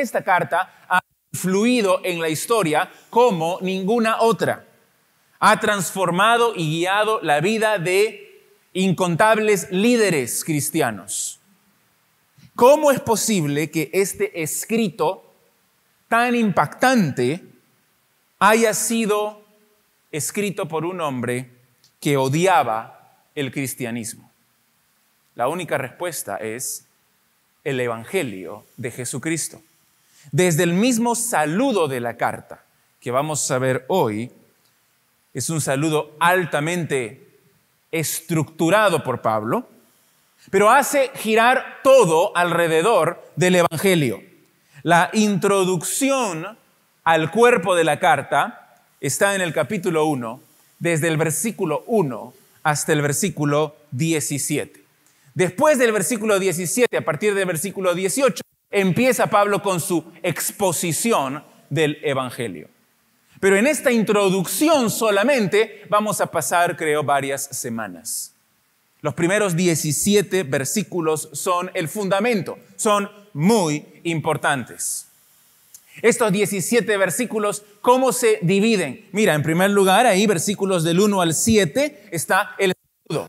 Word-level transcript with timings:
esta 0.00 0.22
carta 0.22 0.84
ha 0.88 1.00
influido 1.32 2.00
en 2.04 2.20
la 2.20 2.28
historia 2.28 2.90
como 3.08 3.58
ninguna 3.60 4.20
otra. 4.20 4.66
Ha 5.38 5.60
transformado 5.60 6.54
y 6.54 6.78
guiado 6.78 7.20
la 7.22 7.40
vida 7.40 7.78
de 7.78 8.30
incontables 8.72 9.70
líderes 9.70 10.44
cristianos. 10.44 11.40
¿Cómo 12.54 12.90
es 12.90 13.00
posible 13.00 13.70
que 13.70 13.90
este 13.92 14.42
escrito 14.42 15.32
tan 16.08 16.34
impactante 16.34 17.42
haya 18.38 18.74
sido 18.74 19.42
escrito 20.10 20.68
por 20.68 20.84
un 20.84 21.00
hombre 21.00 21.50
que 22.00 22.16
odiaba 22.16 23.24
el 23.34 23.50
cristianismo? 23.50 24.30
La 25.34 25.48
única 25.48 25.78
respuesta 25.78 26.36
es 26.36 26.86
el 27.64 27.80
Evangelio 27.80 28.66
de 28.76 28.90
Jesucristo. 28.90 29.62
Desde 30.32 30.62
el 30.62 30.74
mismo 30.74 31.14
saludo 31.14 31.88
de 31.88 32.00
la 32.00 32.16
carta 32.16 32.64
que 33.00 33.10
vamos 33.10 33.50
a 33.50 33.58
ver 33.58 33.84
hoy, 33.88 34.30
es 35.32 35.48
un 35.48 35.60
saludo 35.60 36.16
altamente 36.20 37.28
estructurado 37.90 39.02
por 39.02 39.22
Pablo, 39.22 39.68
pero 40.50 40.70
hace 40.70 41.10
girar 41.14 41.80
todo 41.82 42.36
alrededor 42.36 43.24
del 43.36 43.56
Evangelio. 43.56 44.22
La 44.82 45.10
introducción 45.12 46.58
al 47.04 47.30
cuerpo 47.30 47.74
de 47.74 47.84
la 47.84 47.98
carta 47.98 48.76
está 49.00 49.34
en 49.34 49.40
el 49.40 49.52
capítulo 49.52 50.06
1, 50.06 50.40
desde 50.78 51.08
el 51.08 51.16
versículo 51.16 51.84
1 51.86 52.34
hasta 52.62 52.92
el 52.92 53.02
versículo 53.02 53.76
17. 53.92 54.84
Después 55.34 55.78
del 55.78 55.92
versículo 55.92 56.38
17, 56.38 56.96
a 56.96 57.04
partir 57.04 57.34
del 57.34 57.46
versículo 57.46 57.94
18, 57.94 58.42
empieza 58.70 59.28
Pablo 59.28 59.62
con 59.62 59.80
su 59.80 60.04
exposición 60.22 61.42
del 61.68 61.98
Evangelio. 62.02 62.68
Pero 63.40 63.56
en 63.56 63.66
esta 63.66 63.90
introducción 63.90 64.90
solamente 64.90 65.84
vamos 65.88 66.20
a 66.20 66.26
pasar, 66.26 66.76
creo, 66.76 67.02
varias 67.02 67.42
semanas. 67.42 68.34
Los 69.00 69.14
primeros 69.14 69.56
17 69.56 70.42
versículos 70.42 71.30
son 71.32 71.70
el 71.72 71.88
fundamento, 71.88 72.58
son 72.76 73.10
muy 73.32 73.86
importantes. 74.04 75.06
Estos 76.02 76.30
17 76.32 76.96
versículos, 76.98 77.62
¿cómo 77.80 78.12
se 78.12 78.38
dividen? 78.42 79.08
Mira, 79.12 79.34
en 79.34 79.42
primer 79.42 79.70
lugar, 79.70 80.06
ahí 80.06 80.26
versículos 80.26 80.84
del 80.84 81.00
1 81.00 81.20
al 81.20 81.34
7 81.34 82.08
está 82.10 82.54
el 82.58 82.74
saludo. 83.08 83.26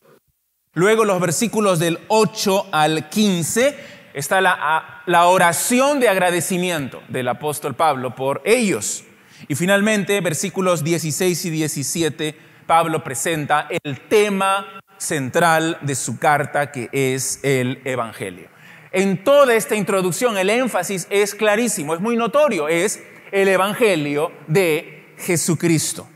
Luego 0.73 1.05
los 1.05 1.19
versículos 1.19 1.79
del 1.79 1.99
8 2.09 2.67
al 2.71 3.09
15 3.09 4.00
está 4.13 4.41
la, 4.41 5.27
oración 5.27 5.99
de 5.99 6.09
agradecimiento 6.09 7.01
del 7.07 7.27
apóstol 7.27 7.75
Pablo 7.75 8.15
por 8.15 8.41
ellos. 8.45 9.03
Y 9.47 9.55
finalmente, 9.55 10.21
versículos 10.21 10.83
16 10.83 11.45
y 11.45 11.49
17, 11.49 12.35
Pablo 12.67 13.03
presenta 13.03 13.67
el 13.83 14.01
tema 14.01 14.81
central 14.97 15.77
de 15.81 15.95
su 15.95 16.19
carta, 16.19 16.71
que 16.71 16.89
es 16.91 17.39
el 17.43 17.81
Evangelio. 17.85 18.49
En 18.91 19.23
toda 19.23 19.55
esta 19.55 19.75
introducción 19.75 20.37
el 20.37 20.49
énfasis 20.49 21.07
es 21.09 21.33
clarísimo, 21.33 21.93
es 21.93 22.01
muy 22.01 22.15
notorio, 22.15 22.67
es 22.67 23.01
el 23.31 23.47
Evangelio 23.47 24.31
de 24.47 25.15
Jesucristo. 25.17 26.07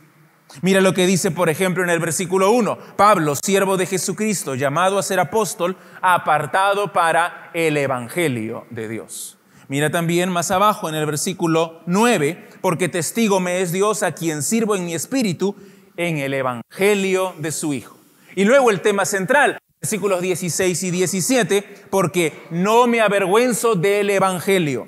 Mira 0.61 0.81
lo 0.81 0.93
que 0.93 1.05
dice, 1.05 1.31
por 1.31 1.49
ejemplo, 1.49 1.83
en 1.83 1.89
el 1.89 1.99
versículo 1.99 2.51
1, 2.51 2.77
Pablo, 2.95 3.35
siervo 3.35 3.77
de 3.77 3.85
Jesucristo, 3.85 4.55
llamado 4.55 4.97
a 4.97 5.03
ser 5.03 5.19
apóstol, 5.19 5.75
apartado 6.01 6.93
para 6.93 7.51
el 7.53 7.75
Evangelio 7.77 8.65
de 8.69 8.87
Dios. 8.87 9.37
Mira 9.67 9.89
también 9.89 10.29
más 10.29 10.51
abajo 10.51 10.87
en 10.87 10.95
el 10.95 11.05
versículo 11.05 11.81
9, 11.87 12.47
porque 12.61 12.87
testigo 12.87 13.39
me 13.39 13.61
es 13.61 13.71
Dios 13.71 14.03
a 14.03 14.13
quien 14.13 14.43
sirvo 14.43 14.75
en 14.75 14.85
mi 14.85 14.93
espíritu 14.93 15.55
en 15.97 16.17
el 16.19 16.33
Evangelio 16.33 17.33
de 17.39 17.51
su 17.51 17.73
Hijo. 17.73 17.97
Y 18.35 18.45
luego 18.45 18.69
el 18.69 18.81
tema 18.81 19.05
central, 19.05 19.57
versículos 19.81 20.21
16 20.21 20.83
y 20.83 20.91
17, 20.91 21.63
porque 21.89 22.33
no 22.49 22.87
me 22.87 23.01
avergüenzo 23.01 23.75
del 23.75 24.09
Evangelio, 24.09 24.87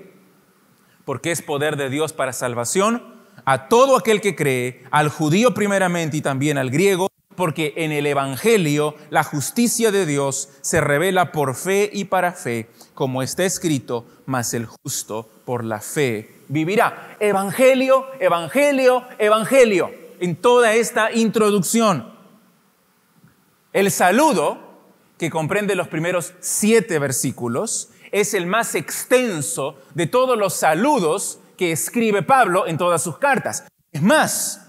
porque 1.05 1.31
es 1.31 1.41
poder 1.41 1.75
de 1.75 1.89
Dios 1.89 2.13
para 2.13 2.31
salvación 2.31 3.16
a 3.47 3.69
todo 3.69 3.95
aquel 3.95 4.19
que 4.19 4.35
cree, 4.35 4.83
al 4.91 5.07
judío 5.07 5.53
primeramente 5.53 6.17
y 6.17 6.21
también 6.21 6.57
al 6.57 6.69
griego, 6.69 7.07
porque 7.33 7.73
en 7.77 7.93
el 7.93 8.05
Evangelio 8.05 8.95
la 9.09 9.23
justicia 9.23 9.89
de 9.89 10.05
Dios 10.05 10.49
se 10.59 10.81
revela 10.81 11.31
por 11.31 11.55
fe 11.55 11.89
y 11.93 12.03
para 12.03 12.33
fe, 12.33 12.69
como 12.93 13.23
está 13.23 13.45
escrito, 13.45 14.05
mas 14.25 14.53
el 14.53 14.65
justo 14.65 15.29
por 15.45 15.63
la 15.63 15.79
fe 15.79 16.29
vivirá. 16.49 17.15
Evangelio, 17.21 18.07
Evangelio, 18.19 19.05
Evangelio, 19.17 19.91
en 20.19 20.35
toda 20.35 20.73
esta 20.73 21.13
introducción. 21.13 22.13
El 23.71 23.91
saludo, 23.91 24.57
que 25.17 25.29
comprende 25.29 25.75
los 25.75 25.87
primeros 25.87 26.33
siete 26.41 26.99
versículos, 26.99 27.91
es 28.11 28.33
el 28.33 28.45
más 28.45 28.75
extenso 28.75 29.77
de 29.93 30.05
todos 30.05 30.37
los 30.37 30.53
saludos 30.53 31.39
que 31.57 31.71
escribe 31.71 32.21
Pablo 32.21 32.67
en 32.67 32.77
todas 32.77 33.01
sus 33.01 33.17
cartas. 33.17 33.65
Es 33.91 34.01
más, 34.01 34.67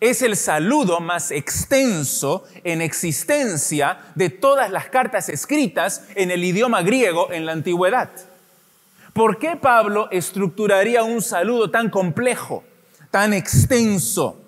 es 0.00 0.22
el 0.22 0.36
saludo 0.36 1.00
más 1.00 1.30
extenso 1.30 2.44
en 2.64 2.82
existencia 2.82 3.98
de 4.14 4.30
todas 4.30 4.70
las 4.70 4.88
cartas 4.88 5.28
escritas 5.28 6.04
en 6.14 6.30
el 6.30 6.44
idioma 6.44 6.82
griego 6.82 7.32
en 7.32 7.46
la 7.46 7.52
antigüedad. 7.52 8.10
¿Por 9.12 9.38
qué 9.38 9.56
Pablo 9.56 10.08
estructuraría 10.10 11.02
un 11.02 11.22
saludo 11.22 11.70
tan 11.70 11.88
complejo, 11.88 12.64
tan 13.10 13.32
extenso? 13.32 14.42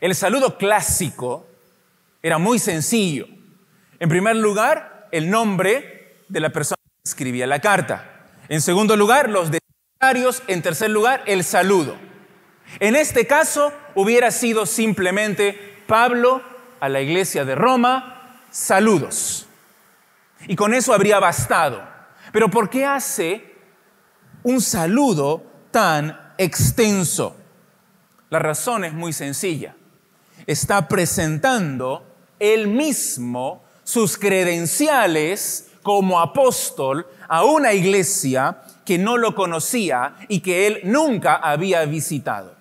El 0.00 0.14
saludo 0.14 0.56
clásico 0.56 1.46
era 2.22 2.38
muy 2.38 2.58
sencillo. 2.58 3.26
En 3.98 4.08
primer 4.08 4.36
lugar, 4.36 5.08
el 5.12 5.28
nombre 5.28 6.22
de 6.28 6.40
la 6.40 6.50
persona 6.50 6.78
que 6.86 7.10
escribía 7.10 7.46
la 7.46 7.60
carta. 7.60 8.28
En 8.48 8.62
segundo 8.62 8.96
lugar, 8.96 9.28
los. 9.28 9.50
En 10.02 10.62
tercer 10.62 10.88
lugar, 10.88 11.22
el 11.26 11.44
saludo. 11.44 11.94
En 12.78 12.96
este 12.96 13.26
caso 13.26 13.70
hubiera 13.94 14.30
sido 14.30 14.64
simplemente 14.64 15.82
Pablo 15.86 16.40
a 16.80 16.88
la 16.88 17.02
iglesia 17.02 17.44
de 17.44 17.54
Roma, 17.54 18.40
saludos. 18.50 19.46
Y 20.48 20.56
con 20.56 20.72
eso 20.72 20.94
habría 20.94 21.20
bastado. 21.20 21.82
Pero 22.32 22.50
¿por 22.50 22.70
qué 22.70 22.86
hace 22.86 23.54
un 24.42 24.62
saludo 24.62 25.42
tan 25.70 26.18
extenso? 26.38 27.36
La 28.30 28.38
razón 28.38 28.86
es 28.86 28.94
muy 28.94 29.12
sencilla. 29.12 29.76
Está 30.46 30.88
presentando 30.88 32.06
él 32.38 32.68
mismo 32.68 33.62
sus 33.84 34.16
credenciales 34.16 35.68
como 35.82 36.20
apóstol 36.20 37.06
a 37.28 37.44
una 37.44 37.74
iglesia 37.74 38.62
que 38.90 38.98
no 38.98 39.18
lo 39.18 39.36
conocía 39.36 40.16
y 40.26 40.40
que 40.40 40.66
él 40.66 40.80
nunca 40.82 41.36
había 41.36 41.84
visitado. 41.84 42.56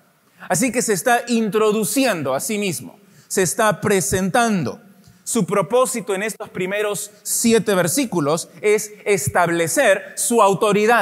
Así 0.47 0.71
que 0.71 0.83
se 0.83 0.93
está 0.93 1.23
introduciendo 1.27 2.35
a 2.35 2.39
sí 2.39 2.59
mismo, 2.59 2.99
se 3.27 3.41
está 3.41 3.81
presentando. 3.81 4.79
Su 5.23 5.47
propósito 5.47 6.13
en 6.13 6.21
estos 6.21 6.49
primeros 6.49 7.09
siete 7.23 7.73
versículos 7.73 8.47
es 8.61 8.91
establecer 9.05 10.13
su 10.17 10.43
autoridad 10.43 11.01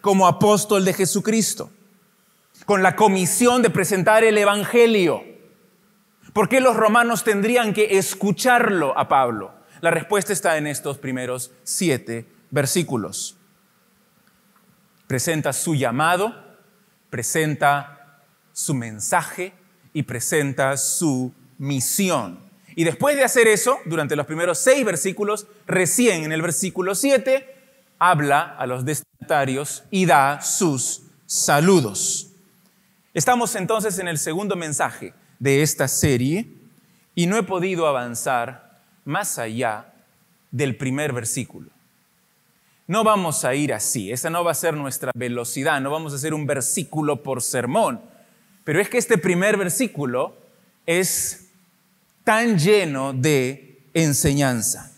como 0.00 0.26
apóstol 0.26 0.86
de 0.86 0.94
Jesucristo, 0.94 1.68
con 2.64 2.82
la 2.82 2.96
comisión 2.96 3.60
de 3.60 3.68
presentar 3.68 4.24
el 4.24 4.38
Evangelio. 4.38 5.22
¿Por 6.32 6.48
qué 6.48 6.62
los 6.62 6.76
romanos 6.76 7.24
tendrían 7.24 7.74
que 7.74 7.98
escucharlo 7.98 8.96
a 8.96 9.06
Pablo? 9.06 9.52
La 9.82 9.90
respuesta 9.90 10.32
está 10.32 10.56
en 10.56 10.66
estos 10.66 10.96
primeros 10.96 11.50
siete 11.62 12.24
versículos. 12.50 13.36
Presenta 15.12 15.52
su 15.52 15.74
llamado, 15.74 16.34
presenta 17.10 18.22
su 18.54 18.72
mensaje 18.72 19.52
y 19.92 20.04
presenta 20.04 20.74
su 20.78 21.34
misión. 21.58 22.38
Y 22.76 22.84
después 22.84 23.14
de 23.16 23.22
hacer 23.22 23.46
eso, 23.46 23.76
durante 23.84 24.16
los 24.16 24.24
primeros 24.24 24.56
seis 24.56 24.82
versículos, 24.86 25.46
recién 25.66 26.24
en 26.24 26.32
el 26.32 26.40
versículo 26.40 26.94
7, 26.94 27.46
habla 27.98 28.56
a 28.56 28.66
los 28.66 28.86
destinatarios 28.86 29.84
y 29.90 30.06
da 30.06 30.40
sus 30.40 31.02
saludos. 31.26 32.30
Estamos 33.12 33.54
entonces 33.54 33.98
en 33.98 34.08
el 34.08 34.16
segundo 34.16 34.56
mensaje 34.56 35.12
de 35.38 35.60
esta 35.60 35.88
serie 35.88 36.48
y 37.14 37.26
no 37.26 37.36
he 37.36 37.42
podido 37.42 37.86
avanzar 37.86 38.80
más 39.04 39.38
allá 39.38 39.92
del 40.50 40.74
primer 40.78 41.12
versículo. 41.12 41.68
No 42.86 43.04
vamos 43.04 43.44
a 43.44 43.54
ir 43.54 43.72
así, 43.72 44.10
esa 44.10 44.28
no 44.28 44.42
va 44.42 44.50
a 44.50 44.54
ser 44.54 44.74
nuestra 44.74 45.12
velocidad, 45.14 45.80
no 45.80 45.90
vamos 45.90 46.12
a 46.12 46.16
hacer 46.16 46.34
un 46.34 46.46
versículo 46.46 47.22
por 47.22 47.40
sermón, 47.40 48.00
pero 48.64 48.80
es 48.80 48.88
que 48.88 48.98
este 48.98 49.18
primer 49.18 49.56
versículo 49.56 50.36
es 50.84 51.48
tan 52.24 52.58
lleno 52.58 53.12
de 53.12 53.82
enseñanza. 53.94 54.92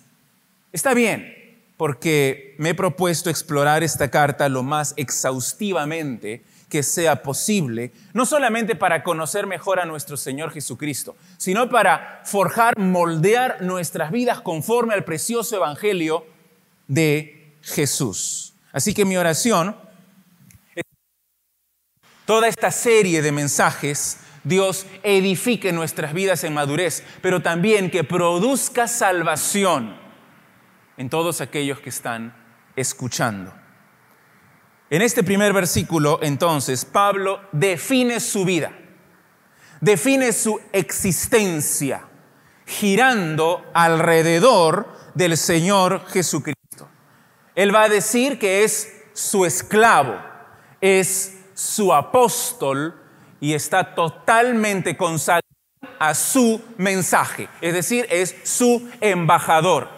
Está 0.73 0.95
bien, 0.95 1.35
porque 1.77 2.55
me 2.59 2.71
he 2.71 2.75
propuesto 2.75 3.31
explorar 3.31 3.83
esta 3.83 4.11
carta 4.11 4.49
lo 4.49 4.63
más 4.63 4.95
exhaustivamente 4.97 6.43
que 6.69 6.83
sea 6.83 7.23
posible, 7.23 7.93
no 8.15 8.27
solamente 8.27 8.75
para 8.75 9.03
conocer 9.03 9.47
mejor 9.47 9.79
a 9.79 9.85
nuestro 9.85 10.17
Señor 10.17 10.51
Jesucristo, 10.51 11.15
sino 11.37 11.69
para 11.69 12.23
forjar, 12.25 12.79
moldear 12.79 13.63
nuestras 13.63 14.11
vidas 14.11 14.41
conforme 14.41 14.95
al 14.95 15.05
precioso 15.05 15.55
Evangelio 15.55 16.27
de 16.89 17.44
Jesús. 17.65 18.55
Así 18.73 18.95
que 18.95 19.05
mi 19.05 19.17
oración 19.17 19.77
es 20.75 20.85
toda 22.27 22.49
esta 22.49 22.71
serie 22.71 23.23
de 23.23 23.33
mensajes 23.33 24.19
Dios 24.45 24.85
edifique 25.03 25.73
nuestras 25.73 26.13
vidas 26.13 26.45
en 26.45 26.53
madurez, 26.53 27.03
pero 27.23 27.41
también 27.41 27.91
que 27.91 28.05
produzca 28.05 28.87
salvación 28.87 29.97
en 30.99 31.09
todos 31.09 31.41
aquellos 31.41 31.81
que 31.81 31.89
están 31.89 32.37
escuchando. 32.77 33.53
En 34.91 35.01
este 35.01 35.25
primer 35.25 35.55
versículo, 35.55 36.21
entonces, 36.23 36.85
Pablo 36.85 37.41
define 37.53 38.21
su 38.21 38.45
vida, 38.45 38.73
define 39.81 40.33
su 40.35 40.61
existencia, 40.73 42.07
girando 42.67 43.65
alrededor 43.73 44.95
del 45.15 45.39
Señor 45.39 46.07
Jesucristo. 46.09 46.84
Él 47.55 47.75
va 47.75 47.85
a 47.85 47.89
decir 47.89 48.39
que 48.39 48.65
es 48.65 49.03
su 49.13 49.45
esclavo, 49.45 50.19
es 50.81 51.39
su 51.55 51.95
apóstol 51.95 53.01
y 53.41 53.55
está 53.55 53.95
totalmente 53.95 54.97
consagrado 54.97 55.43
a 55.99 56.15
su 56.15 56.61
mensaje, 56.77 57.49
es 57.61 57.75
decir, 57.75 58.07
es 58.11 58.35
su 58.45 58.91
embajador. 59.01 59.89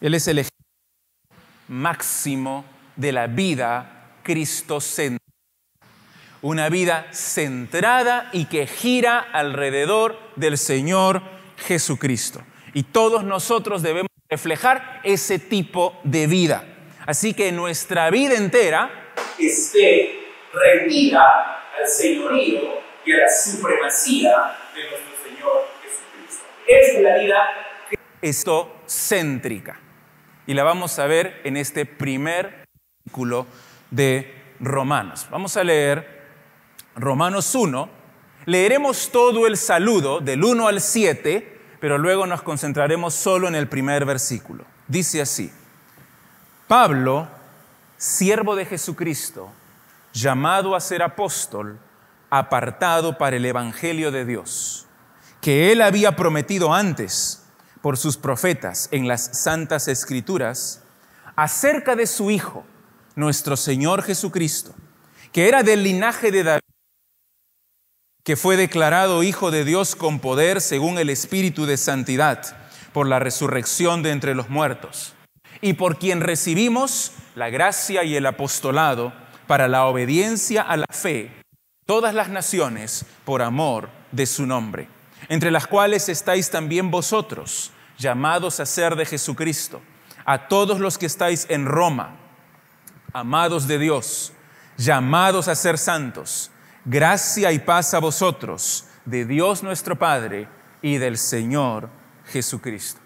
Él 0.00 0.14
es 0.14 0.28
el 0.28 0.46
máximo 1.68 2.64
de 2.96 3.12
la 3.12 3.26
vida 3.26 4.18
cristocéntrica. 4.22 5.24
Una 6.42 6.68
vida 6.68 7.06
centrada 7.10 8.28
y 8.32 8.44
que 8.46 8.66
gira 8.66 9.18
alrededor 9.18 10.18
del 10.36 10.58
Señor 10.58 11.22
Jesucristo. 11.56 12.42
Y 12.74 12.82
todos 12.82 13.24
nosotros 13.24 13.82
debemos 13.82 14.13
reflejar 14.28 15.00
ese 15.04 15.38
tipo 15.38 15.98
de 16.04 16.26
vida. 16.26 16.64
Así 17.06 17.34
que 17.34 17.52
nuestra 17.52 18.10
vida 18.10 18.34
entera 18.34 19.12
esté 19.38 20.24
rendida 20.52 21.62
al 21.78 21.86
señorío 21.86 22.84
y 23.04 23.12
a 23.12 23.18
la 23.18 23.28
supremacía 23.28 24.56
de 24.74 24.90
nuestro 24.90 25.14
Señor 25.24 25.68
Jesucristo. 25.82 26.44
Es 26.66 27.02
la 27.02 27.18
vida 27.18 27.38
cristocéntrica 28.20 29.78
y 30.46 30.54
la 30.54 30.64
vamos 30.64 30.98
a 30.98 31.06
ver 31.06 31.40
en 31.44 31.56
este 31.56 31.84
primer 31.84 32.64
artículo 33.04 33.46
de 33.90 34.34
Romanos. 34.60 35.26
Vamos 35.30 35.56
a 35.56 35.64
leer 35.64 36.22
Romanos 36.96 37.54
1. 37.54 37.88
Leeremos 38.46 39.10
todo 39.10 39.46
el 39.46 39.56
saludo 39.56 40.20
del 40.20 40.44
1 40.44 40.68
al 40.68 40.80
7, 40.80 41.53
pero 41.84 41.98
luego 41.98 42.26
nos 42.26 42.40
concentraremos 42.40 43.12
solo 43.12 43.46
en 43.46 43.54
el 43.54 43.68
primer 43.68 44.06
versículo. 44.06 44.64
Dice 44.88 45.20
así, 45.20 45.52
Pablo, 46.66 47.28
siervo 47.98 48.56
de 48.56 48.64
Jesucristo, 48.64 49.52
llamado 50.14 50.74
a 50.74 50.80
ser 50.80 51.02
apóstol, 51.02 51.78
apartado 52.30 53.18
para 53.18 53.36
el 53.36 53.44
Evangelio 53.44 54.10
de 54.10 54.24
Dios, 54.24 54.86
que 55.42 55.72
él 55.72 55.82
había 55.82 56.16
prometido 56.16 56.72
antes 56.72 57.44
por 57.82 57.98
sus 57.98 58.16
profetas 58.16 58.88
en 58.90 59.06
las 59.06 59.42
santas 59.42 59.86
escrituras 59.86 60.82
acerca 61.36 61.96
de 61.96 62.06
su 62.06 62.30
Hijo, 62.30 62.64
nuestro 63.14 63.58
Señor 63.58 64.02
Jesucristo, 64.02 64.74
que 65.32 65.48
era 65.48 65.62
del 65.62 65.82
linaje 65.82 66.30
de 66.30 66.44
David, 66.44 66.63
que 68.24 68.36
fue 68.36 68.56
declarado 68.56 69.22
Hijo 69.22 69.50
de 69.50 69.66
Dios 69.66 69.94
con 69.94 70.18
poder 70.18 70.62
según 70.62 70.98
el 70.98 71.10
Espíritu 71.10 71.66
de 71.66 71.76
Santidad, 71.76 72.56
por 72.94 73.06
la 73.06 73.18
resurrección 73.18 74.02
de 74.02 74.12
entre 74.12 74.34
los 74.34 74.48
muertos, 74.48 75.12
y 75.60 75.74
por 75.74 75.98
quien 75.98 76.22
recibimos 76.22 77.12
la 77.34 77.50
gracia 77.50 78.02
y 78.02 78.16
el 78.16 78.24
apostolado 78.24 79.12
para 79.46 79.68
la 79.68 79.84
obediencia 79.84 80.62
a 80.62 80.78
la 80.78 80.86
fe, 80.90 81.32
todas 81.84 82.14
las 82.14 82.30
naciones 82.30 83.04
por 83.26 83.42
amor 83.42 83.90
de 84.10 84.24
su 84.24 84.46
nombre, 84.46 84.88
entre 85.28 85.50
las 85.50 85.66
cuales 85.66 86.08
estáis 86.08 86.48
también 86.48 86.90
vosotros 86.90 87.72
llamados 87.98 88.58
a 88.58 88.64
ser 88.64 88.96
de 88.96 89.04
Jesucristo, 89.04 89.82
a 90.24 90.48
todos 90.48 90.80
los 90.80 90.96
que 90.96 91.06
estáis 91.06 91.46
en 91.50 91.66
Roma, 91.66 92.16
amados 93.12 93.66
de 93.66 93.78
Dios, 93.78 94.32
llamados 94.78 95.48
a 95.48 95.54
ser 95.54 95.76
santos, 95.76 96.50
gracia 96.84 97.50
y 97.52 97.58
paz 97.58 97.94
a 97.94 97.98
vosotros, 97.98 98.86
de 99.04 99.24
Dios 99.24 99.62
nuestro 99.62 99.96
Padre 99.96 100.48
y 100.82 100.98
del 100.98 101.16
Señor 101.16 101.88
Jesucristo. 102.26 103.00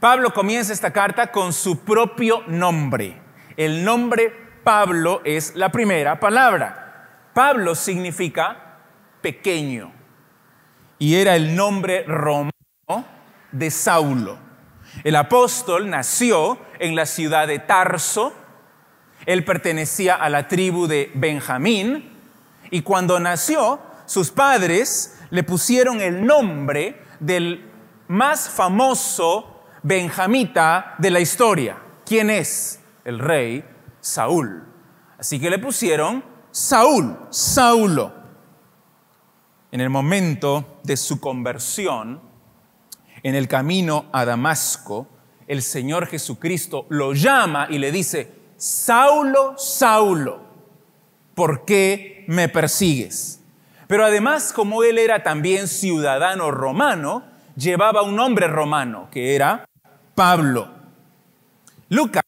Pablo 0.00 0.32
comienza 0.32 0.72
esta 0.72 0.92
carta 0.92 1.32
con 1.32 1.52
su 1.52 1.80
propio 1.80 2.42
nombre. 2.46 3.20
El 3.56 3.84
nombre 3.84 4.32
Pablo 4.62 5.22
es 5.24 5.54
la 5.54 5.70
primera 5.70 6.20
palabra. 6.20 7.30
Pablo 7.32 7.74
significa 7.74 8.78
pequeño 9.22 9.92
y 10.98 11.16
era 11.16 11.36
el 11.36 11.56
nombre 11.56 12.04
romano 12.04 12.52
de 13.52 13.70
Saulo. 13.70 14.38
El 15.04 15.16
apóstol 15.16 15.88
nació 15.88 16.58
en 16.78 16.94
la 16.94 17.06
ciudad 17.06 17.46
de 17.46 17.58
Tarso, 17.58 18.34
él 19.24 19.44
pertenecía 19.44 20.14
a 20.14 20.28
la 20.28 20.46
tribu 20.46 20.86
de 20.86 21.10
Benjamín 21.14 22.15
y 22.70 22.82
cuando 22.82 23.18
nació 23.20 23.80
sus 24.06 24.30
padres 24.30 25.18
le 25.30 25.42
pusieron 25.42 26.00
el 26.00 26.24
nombre 26.24 27.02
del 27.20 27.70
más 28.08 28.48
famoso 28.48 29.62
benjamita 29.82 30.94
de 30.98 31.10
la 31.10 31.20
historia. 31.20 31.78
¿Quién 32.04 32.30
es? 32.30 32.80
El 33.04 33.18
rey 33.18 33.64
Saúl. 34.00 34.64
Así 35.18 35.40
que 35.40 35.50
le 35.50 35.58
pusieron 35.58 36.24
Saúl, 36.50 37.16
Saulo. 37.30 38.14
En 39.72 39.80
el 39.80 39.90
momento 39.90 40.78
de 40.84 40.96
su 40.96 41.20
conversión, 41.20 42.20
en 43.22 43.34
el 43.34 43.48
camino 43.48 44.06
a 44.12 44.24
Damasco, 44.24 45.08
el 45.46 45.62
Señor 45.62 46.06
Jesucristo 46.06 46.86
lo 46.88 47.12
llama 47.12 47.66
y 47.68 47.78
le 47.78 47.92
dice, 47.92 48.32
Saulo, 48.56 49.58
Saulo, 49.58 50.40
¿por 51.34 51.64
qué 51.64 52.15
me 52.26 52.48
persigues? 52.48 53.40
Pero 53.86 54.04
además, 54.04 54.52
como 54.52 54.82
él 54.82 54.98
era 54.98 55.22
también 55.22 55.68
ciudadano 55.68 56.50
romano, 56.50 57.24
llevaba 57.56 58.02
un 58.02 58.16
nombre 58.16 58.48
romano, 58.48 59.08
que 59.10 59.34
era 59.34 59.64
Pablo. 60.14 60.68
Lucas 61.88 62.22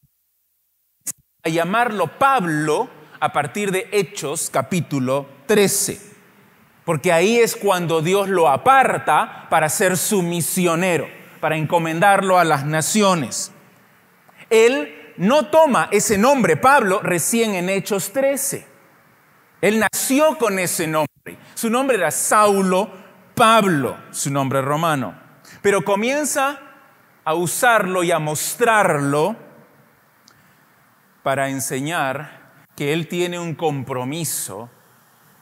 a 1.45 1.49
llamarlo 1.49 2.19
Pablo 2.19 2.89
a 3.21 3.33
partir 3.33 3.73
de 3.73 3.89
Hechos 3.93 4.51
capítulo 4.51 5.27
13 5.47 6.09
porque 6.89 7.13
ahí 7.13 7.39
es 7.39 7.55
cuando 7.55 8.01
Dios 8.01 8.31
lo 8.31 8.49
aparta 8.49 9.47
para 9.51 9.69
ser 9.69 9.99
su 9.99 10.23
misionero, 10.23 11.07
para 11.39 11.59
encomendarlo 11.59 12.39
a 12.39 12.45
las 12.45 12.65
naciones. 12.65 13.53
Él 14.49 15.13
no 15.19 15.51
toma 15.51 15.91
ese 15.93 16.17
nombre, 16.17 16.57
Pablo, 16.57 17.01
recién 17.03 17.55
en 17.55 17.69
Hechos 17.69 18.15
13. 18.15 18.65
Él 19.61 19.81
nació 19.81 20.39
con 20.39 20.59
ese 20.59 20.87
nombre. 20.87 21.39
Su 21.55 21.69
nombre 21.71 21.97
era 21.97 22.11
Saulo 22.11 22.91
Pablo, 23.35 23.97
su 24.11 24.31
nombre 24.31 24.63
romano. 24.63 25.15
Pero 25.63 25.85
comienza 25.85 26.61
a 27.25 27.35
usarlo 27.35 28.03
y 28.03 28.13
a 28.13 28.19
mostrarlo 28.19 29.37
para 31.23 31.49
enseñar 31.49 32.39
que 32.77 32.93
él 32.93 33.09
tiene 33.09 33.39
un 33.39 33.55
compromiso 33.55 34.71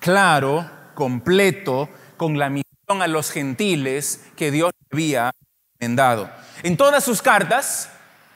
claro 0.00 0.68
completo 0.94 1.88
con 2.16 2.38
la 2.38 2.48
misión 2.48 3.02
a 3.02 3.06
los 3.06 3.30
gentiles 3.30 4.26
que 4.36 4.50
Dios 4.50 4.72
había 4.90 5.30
dado. 5.78 6.30
En 6.62 6.76
todas 6.76 7.04
sus 7.04 7.20
cartas, 7.20 7.90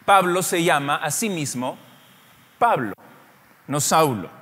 Pablo 0.05 0.43
se 0.43 0.63
llama 0.63 0.97
a 0.97 1.11
sí 1.11 1.31
mismo 1.31 1.79
Pablo, 2.59 2.93
no 3.67 3.81
Saulo. 3.81 4.40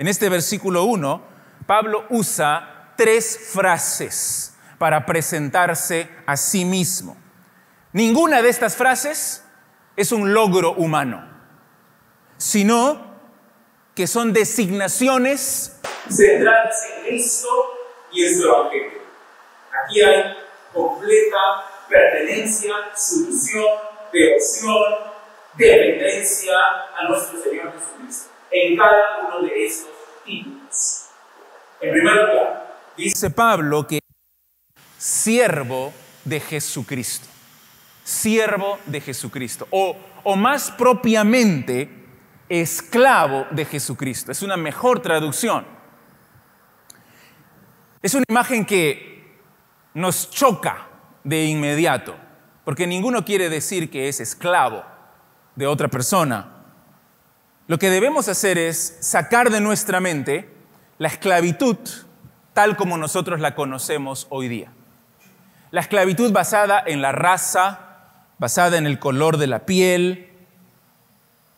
En 0.00 0.08
este 0.08 0.30
versículo 0.30 0.84
1, 0.84 1.22
Pablo 1.66 2.06
usa 2.08 2.94
tres 2.96 3.38
frases 3.52 4.56
para 4.78 5.04
presentarse 5.04 6.08
a 6.24 6.38
sí 6.38 6.64
mismo. 6.64 7.18
Ninguna 7.92 8.40
de 8.40 8.48
estas 8.48 8.76
frases 8.76 9.44
es 9.96 10.10
un 10.10 10.32
logro 10.32 10.72
humano, 10.72 11.22
sino 12.38 13.20
que 13.94 14.06
son 14.06 14.32
designaciones 14.32 15.78
centradas 16.08 16.76
en 16.96 17.04
Cristo 17.04 17.48
y 18.10 18.24
en 18.24 18.38
su 18.38 18.48
Evangelio. 18.48 19.00
Aquí 19.84 20.00
hay 20.00 20.34
completa 20.72 21.36
pertenencia, 21.90 22.72
sumisión, 22.96 23.66
devoción, 24.10 24.94
dependencia 25.58 26.54
a 26.98 27.06
nuestro 27.06 27.42
Señor 27.42 27.74
Jesucristo. 27.74 28.29
En 28.52 28.76
cada 28.76 29.28
uno 29.28 29.42
de 29.42 29.66
estos 29.66 29.90
títulos. 30.24 31.06
En 31.80 31.92
primer 31.92 32.14
lugar, 32.14 32.76
dice 32.96 33.30
Pablo 33.30 33.86
que 33.86 34.00
siervo 34.98 35.92
de 36.24 36.40
Jesucristo. 36.40 37.26
Siervo 38.04 38.78
de 38.86 39.00
Jesucristo. 39.00 39.66
O, 39.70 39.96
o 40.24 40.36
más 40.36 40.70
propiamente, 40.70 41.88
esclavo 42.48 43.46
de 43.50 43.64
Jesucristo. 43.64 44.32
Es 44.32 44.42
una 44.42 44.56
mejor 44.56 45.00
traducción. 45.00 45.64
Es 48.02 48.14
una 48.14 48.24
imagen 48.28 48.64
que 48.64 49.38
nos 49.94 50.30
choca 50.30 50.88
de 51.22 51.44
inmediato, 51.44 52.16
porque 52.64 52.86
ninguno 52.86 53.24
quiere 53.24 53.48
decir 53.48 53.90
que 53.90 54.08
es 54.08 54.20
esclavo 54.20 54.84
de 55.54 55.66
otra 55.66 55.88
persona. 55.88 56.59
Lo 57.70 57.78
que 57.78 57.88
debemos 57.88 58.26
hacer 58.26 58.58
es 58.58 58.96
sacar 58.98 59.48
de 59.48 59.60
nuestra 59.60 60.00
mente 60.00 60.48
la 60.98 61.06
esclavitud 61.06 61.76
tal 62.52 62.76
como 62.76 62.98
nosotros 62.98 63.38
la 63.38 63.54
conocemos 63.54 64.26
hoy 64.28 64.48
día. 64.48 64.72
La 65.70 65.80
esclavitud 65.80 66.32
basada 66.32 66.82
en 66.84 67.00
la 67.00 67.12
raza, 67.12 68.24
basada 68.38 68.76
en 68.76 68.86
el 68.86 68.98
color 68.98 69.36
de 69.36 69.46
la 69.46 69.66
piel, 69.66 70.30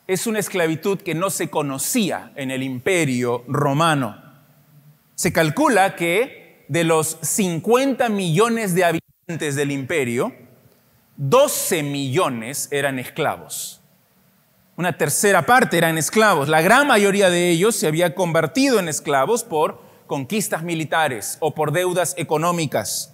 es 0.07 0.27
una 0.27 0.39
esclavitud 0.39 1.01
que 1.01 1.15
no 1.15 1.31
se 1.31 1.49
conocía 1.49 2.31
en 2.37 2.51
el 2.51 2.63
imperio 2.63 3.43
romano. 3.49 4.23
Se 5.15 5.33
calcula 5.33 5.97
que 5.97 6.67
de 6.69 6.85
los 6.85 7.17
50 7.23 8.11
millones 8.11 8.75
de 8.75 8.85
habitantes 8.85 9.57
del 9.57 9.71
imperio, 9.71 10.35
12 11.17 11.83
millones 11.83 12.69
eran 12.71 12.99
esclavos. 12.99 13.82
Una 14.77 14.97
tercera 14.97 15.45
parte 15.45 15.77
eran 15.77 15.99
esclavos. 15.99 16.49
La 16.49 16.63
gran 16.63 16.87
mayoría 16.87 17.29
de 17.29 17.51
ellos 17.51 17.77
se 17.77 17.87
había 17.87 18.15
convertido 18.15 18.79
en 18.79 18.89
esclavos 18.89 19.45
por 19.45 19.83
conquistas 20.07 20.63
militares 20.63 21.37
o 21.41 21.55
por 21.55 21.73
deudas 21.73 22.15
económicas. 22.17 23.13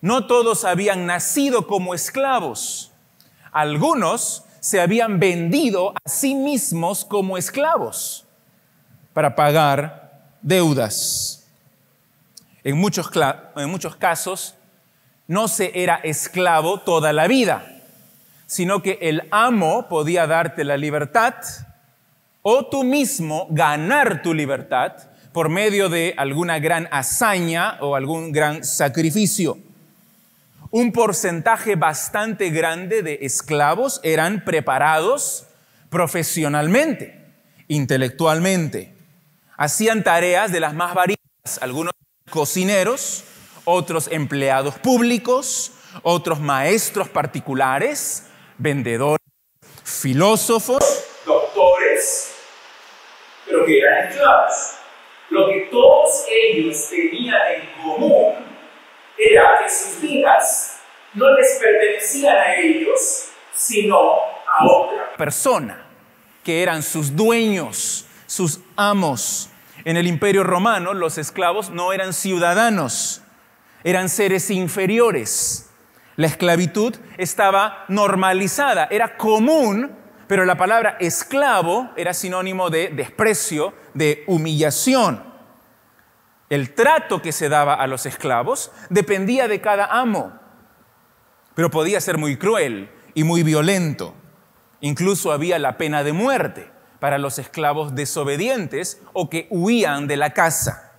No 0.00 0.26
todos 0.26 0.64
habían 0.64 1.06
nacido 1.06 1.66
como 1.66 1.94
esclavos. 1.94 2.92
Algunos 3.52 4.44
se 4.60 4.80
habían 4.80 5.18
vendido 5.18 5.90
a 5.90 6.08
sí 6.08 6.34
mismos 6.34 7.04
como 7.04 7.38
esclavos 7.38 8.26
para 9.12 9.34
pagar 9.34 10.34
deudas. 10.42 11.48
En 12.62 12.76
muchos, 12.76 13.10
en 13.56 13.70
muchos 13.70 13.96
casos 13.96 14.54
no 15.26 15.48
se 15.48 15.82
era 15.82 15.96
esclavo 15.96 16.80
toda 16.80 17.12
la 17.12 17.26
vida, 17.26 17.79
sino 18.50 18.82
que 18.82 18.98
el 19.00 19.28
amo 19.30 19.86
podía 19.88 20.26
darte 20.26 20.64
la 20.64 20.76
libertad 20.76 21.34
o 22.42 22.66
tú 22.66 22.82
mismo 22.82 23.46
ganar 23.50 24.22
tu 24.22 24.34
libertad 24.34 24.94
por 25.32 25.48
medio 25.48 25.88
de 25.88 26.14
alguna 26.16 26.58
gran 26.58 26.88
hazaña 26.90 27.78
o 27.80 27.94
algún 27.94 28.32
gran 28.32 28.64
sacrificio. 28.64 29.56
Un 30.72 30.90
porcentaje 30.90 31.76
bastante 31.76 32.50
grande 32.50 33.04
de 33.04 33.20
esclavos 33.22 34.00
eran 34.02 34.44
preparados 34.44 35.46
profesionalmente, 35.88 37.24
intelectualmente. 37.68 38.92
Hacían 39.56 40.02
tareas 40.02 40.50
de 40.50 40.58
las 40.58 40.74
más 40.74 40.92
variadas, 40.94 41.60
algunos 41.60 41.92
cocineros, 42.28 43.22
otros 43.64 44.08
empleados 44.10 44.74
públicos, 44.80 45.70
otros 46.02 46.40
maestros 46.40 47.08
particulares, 47.08 48.24
vendedores, 48.60 49.24
filósofos, 49.84 50.84
doctores, 51.24 52.34
pero 53.46 53.64
que 53.64 53.78
eran 53.78 54.08
esclavos. 54.08 54.52
Lo 55.30 55.48
que 55.48 55.68
todos 55.70 56.26
ellos 56.28 56.88
tenían 56.90 57.40
en 57.54 57.82
común 57.82 58.34
era 59.16 59.60
que 59.62 59.70
sus 59.70 60.02
vidas 60.02 60.78
no 61.14 61.32
les 61.32 61.58
pertenecían 61.58 62.36
a 62.36 62.54
ellos, 62.56 63.28
sino 63.54 63.96
a 63.98 64.66
otra 64.66 65.16
persona, 65.16 65.86
que 66.44 66.62
eran 66.62 66.82
sus 66.82 67.16
dueños, 67.16 68.06
sus 68.26 68.60
amos. 68.76 69.48
En 69.86 69.96
el 69.96 70.06
imperio 70.06 70.44
romano 70.44 70.92
los 70.92 71.16
esclavos 71.16 71.70
no 71.70 71.94
eran 71.94 72.12
ciudadanos, 72.12 73.22
eran 73.84 74.10
seres 74.10 74.50
inferiores. 74.50 75.69
La 76.20 76.26
esclavitud 76.26 76.94
estaba 77.16 77.86
normalizada, 77.88 78.88
era 78.90 79.16
común, 79.16 79.90
pero 80.26 80.44
la 80.44 80.58
palabra 80.58 80.98
esclavo 81.00 81.88
era 81.96 82.12
sinónimo 82.12 82.68
de 82.68 82.88
desprecio, 82.88 83.72
de 83.94 84.24
humillación. 84.26 85.24
El 86.50 86.74
trato 86.74 87.22
que 87.22 87.32
se 87.32 87.48
daba 87.48 87.72
a 87.72 87.86
los 87.86 88.04
esclavos 88.04 88.70
dependía 88.90 89.48
de 89.48 89.62
cada 89.62 89.86
amo, 89.86 90.38
pero 91.54 91.70
podía 91.70 92.02
ser 92.02 92.18
muy 92.18 92.36
cruel 92.36 92.90
y 93.14 93.24
muy 93.24 93.42
violento. 93.42 94.14
Incluso 94.82 95.32
había 95.32 95.58
la 95.58 95.78
pena 95.78 96.04
de 96.04 96.12
muerte 96.12 96.70
para 96.98 97.16
los 97.16 97.38
esclavos 97.38 97.94
desobedientes 97.94 99.00
o 99.14 99.30
que 99.30 99.46
huían 99.48 100.06
de 100.06 100.18
la 100.18 100.34
casa. 100.34 100.92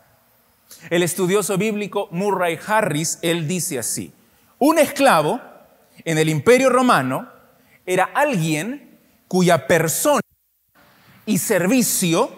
El 0.90 1.04
estudioso 1.04 1.60
bíblico 1.60 2.08
Murray 2.10 2.58
Harris, 2.66 3.20
él 3.22 3.48
dice 3.48 3.78
así, 3.78 4.16
un 4.62 4.78
esclavo 4.78 5.42
en 6.06 6.20
el 6.20 6.30
imperio 6.30 6.70
romano 6.70 7.28
era 7.84 8.04
alguien 8.04 9.00
cuya 9.28 9.66
persona 9.66 10.22
y 11.26 11.40
servicio 11.40 12.32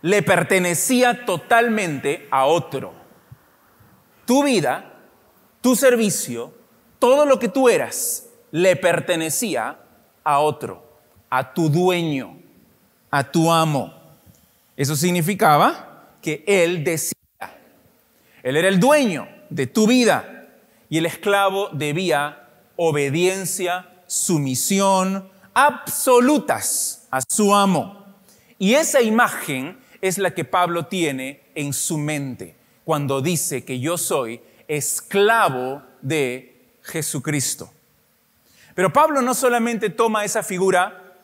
le 0.00 0.22
pertenecía 0.22 1.24
totalmente 1.24 2.28
a 2.30 2.44
otro. 2.46 2.94
Tu 4.24 4.44
vida, 4.44 5.00
tu 5.60 5.74
servicio, 5.74 6.54
todo 7.00 7.26
lo 7.26 7.40
que 7.40 7.48
tú 7.48 7.68
eras, 7.68 8.28
le 8.52 8.76
pertenecía 8.76 9.80
a 10.22 10.38
otro, 10.38 11.00
a 11.28 11.54
tu 11.54 11.68
dueño, 11.68 12.38
a 13.10 13.24
tu 13.24 13.50
amo. 13.50 13.92
Eso 14.76 14.94
significaba 14.94 16.12
que 16.22 16.44
él 16.46 16.84
decía, 16.84 17.18
él 18.44 18.56
era 18.56 18.68
el 18.68 18.78
dueño 18.78 19.26
de 19.50 19.66
tu 19.66 19.88
vida 19.88 20.33
y 20.94 20.98
el 20.98 21.06
esclavo 21.06 21.70
debía 21.72 22.50
obediencia, 22.76 23.90
sumisión 24.06 25.28
absolutas 25.52 27.08
a 27.10 27.20
su 27.20 27.52
amo. 27.52 28.14
Y 28.60 28.74
esa 28.74 29.02
imagen 29.02 29.76
es 30.00 30.18
la 30.18 30.32
que 30.34 30.44
Pablo 30.44 30.86
tiene 30.86 31.50
en 31.56 31.72
su 31.72 31.98
mente 31.98 32.54
cuando 32.84 33.20
dice 33.20 33.64
que 33.64 33.80
yo 33.80 33.98
soy 33.98 34.40
esclavo 34.68 35.82
de 36.00 36.76
Jesucristo. 36.82 37.72
Pero 38.76 38.92
Pablo 38.92 39.20
no 39.20 39.34
solamente 39.34 39.90
toma 39.90 40.24
esa 40.24 40.44
figura 40.44 41.16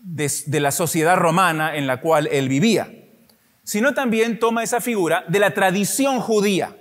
de, 0.00 0.60
la 0.60 0.72
sociedad 0.72 1.16
romana 1.16 1.76
en 1.76 1.86
la 1.86 2.00
cual 2.00 2.26
él 2.26 2.48
vivía, 2.48 2.92
sino 3.62 3.94
también 3.94 4.40
toma 4.40 4.64
esa 4.64 4.80
figura 4.80 5.24
de 5.28 5.38
la 5.38 5.54
tradición 5.54 6.18
judía. 6.18 6.76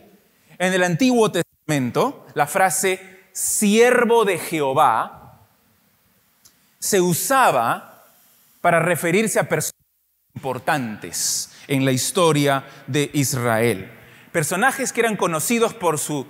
En 0.58 0.74
el 0.74 0.82
Antiguo 0.82 1.32
Testamento, 1.32 1.53
la 2.34 2.48
frase 2.48 3.00
siervo 3.32 4.26
de 4.26 4.38
Jehová 4.38 5.40
se 6.80 7.00
usaba 7.02 8.04
para 8.62 8.80
referirse 8.80 9.40
a 9.40 9.48
personas 9.48 9.74
importantes 10.36 11.50
en 11.68 11.86
la 11.86 11.92
historia 11.92 12.66
de 12.88 13.10
Israel. 13.14 13.92
Personajes 14.32 14.92
que 14.92 15.02
eran 15.02 15.16
conocidos 15.16 15.74
por 15.74 16.00
su, 16.00 16.28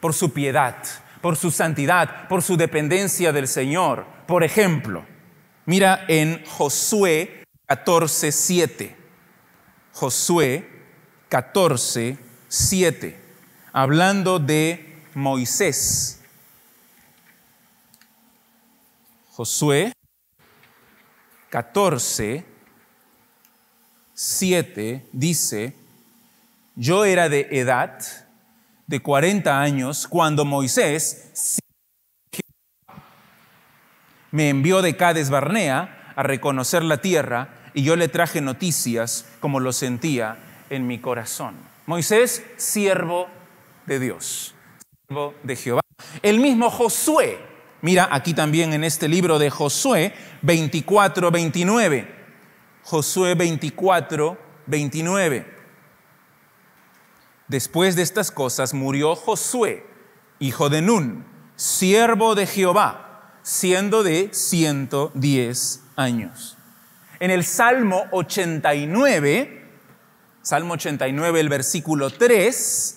por 0.00 0.12
su 0.12 0.32
piedad, 0.32 0.76
por 1.22 1.36
su 1.36 1.50
santidad, 1.50 2.28
por 2.28 2.42
su 2.42 2.56
dependencia 2.56 3.32
del 3.32 3.48
Señor. 3.48 4.06
Por 4.26 4.44
ejemplo, 4.44 5.06
mira 5.64 6.04
en 6.08 6.44
Josué 6.44 7.44
14:7. 7.66 8.94
Josué 9.92 10.68
14:7, 11.30 13.16
hablando 13.76 14.38
de 14.38 15.04
Moisés. 15.12 16.22
Josué 19.32 19.92
14, 21.50 22.46
7 24.14 25.06
dice, 25.12 25.76
yo 26.74 27.04
era 27.04 27.28
de 27.28 27.48
edad 27.50 27.98
de 28.86 29.00
40 29.00 29.60
años 29.60 30.06
cuando 30.08 30.46
Moisés 30.46 31.58
me 34.30 34.48
envió 34.48 34.80
de 34.80 34.96
Cades 34.96 35.28
Barnea 35.28 36.14
a 36.16 36.22
reconocer 36.22 36.82
la 36.82 37.02
tierra 37.02 37.50
y 37.74 37.82
yo 37.82 37.94
le 37.94 38.08
traje 38.08 38.40
noticias 38.40 39.26
como 39.38 39.60
lo 39.60 39.74
sentía 39.74 40.38
en 40.70 40.86
mi 40.86 40.98
corazón. 40.98 41.56
Moisés, 41.84 42.42
siervo 42.56 43.35
de 43.86 43.98
Dios, 43.98 44.54
siervo 45.08 45.34
de 45.42 45.56
Jehová. 45.56 45.80
El 46.22 46.40
mismo 46.40 46.70
Josué 46.70 47.38
Mira 47.82 48.08
aquí 48.10 48.34
también 48.34 48.72
en 48.72 48.84
este 48.84 49.06
libro 49.06 49.38
de 49.38 49.50
Josué 49.50 50.12
24, 50.42 51.30
29. 51.30 52.14
Josué 52.82 53.34
24, 53.34 54.38
29. 54.66 55.54
Después 57.48 57.94
de 57.94 58.02
estas 58.02 58.30
cosas 58.30 58.74
murió 58.74 59.14
Josué, 59.14 59.86
hijo 60.40 60.68
de 60.68 60.82
Nun, 60.82 61.24
siervo 61.54 62.34
de 62.34 62.46
Jehová, 62.46 63.38
siendo 63.42 64.02
de 64.02 64.30
110 64.32 65.82
años. 65.94 66.56
En 67.20 67.30
el 67.30 67.44
Salmo 67.44 68.06
89, 68.10 69.64
Salmo 70.42 70.74
89, 70.74 71.38
el 71.38 71.48
versículo 71.48 72.10
3, 72.10 72.95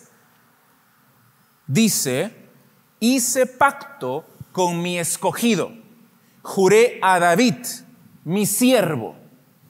dice, 1.69 2.31
hice 2.99 3.45
pacto 3.45 4.25
con 4.51 4.81
mi 4.81 4.97
escogido, 4.97 5.71
juré 6.41 6.99
a 7.01 7.19
David, 7.19 7.55
mi 8.25 8.45
siervo, 8.45 9.15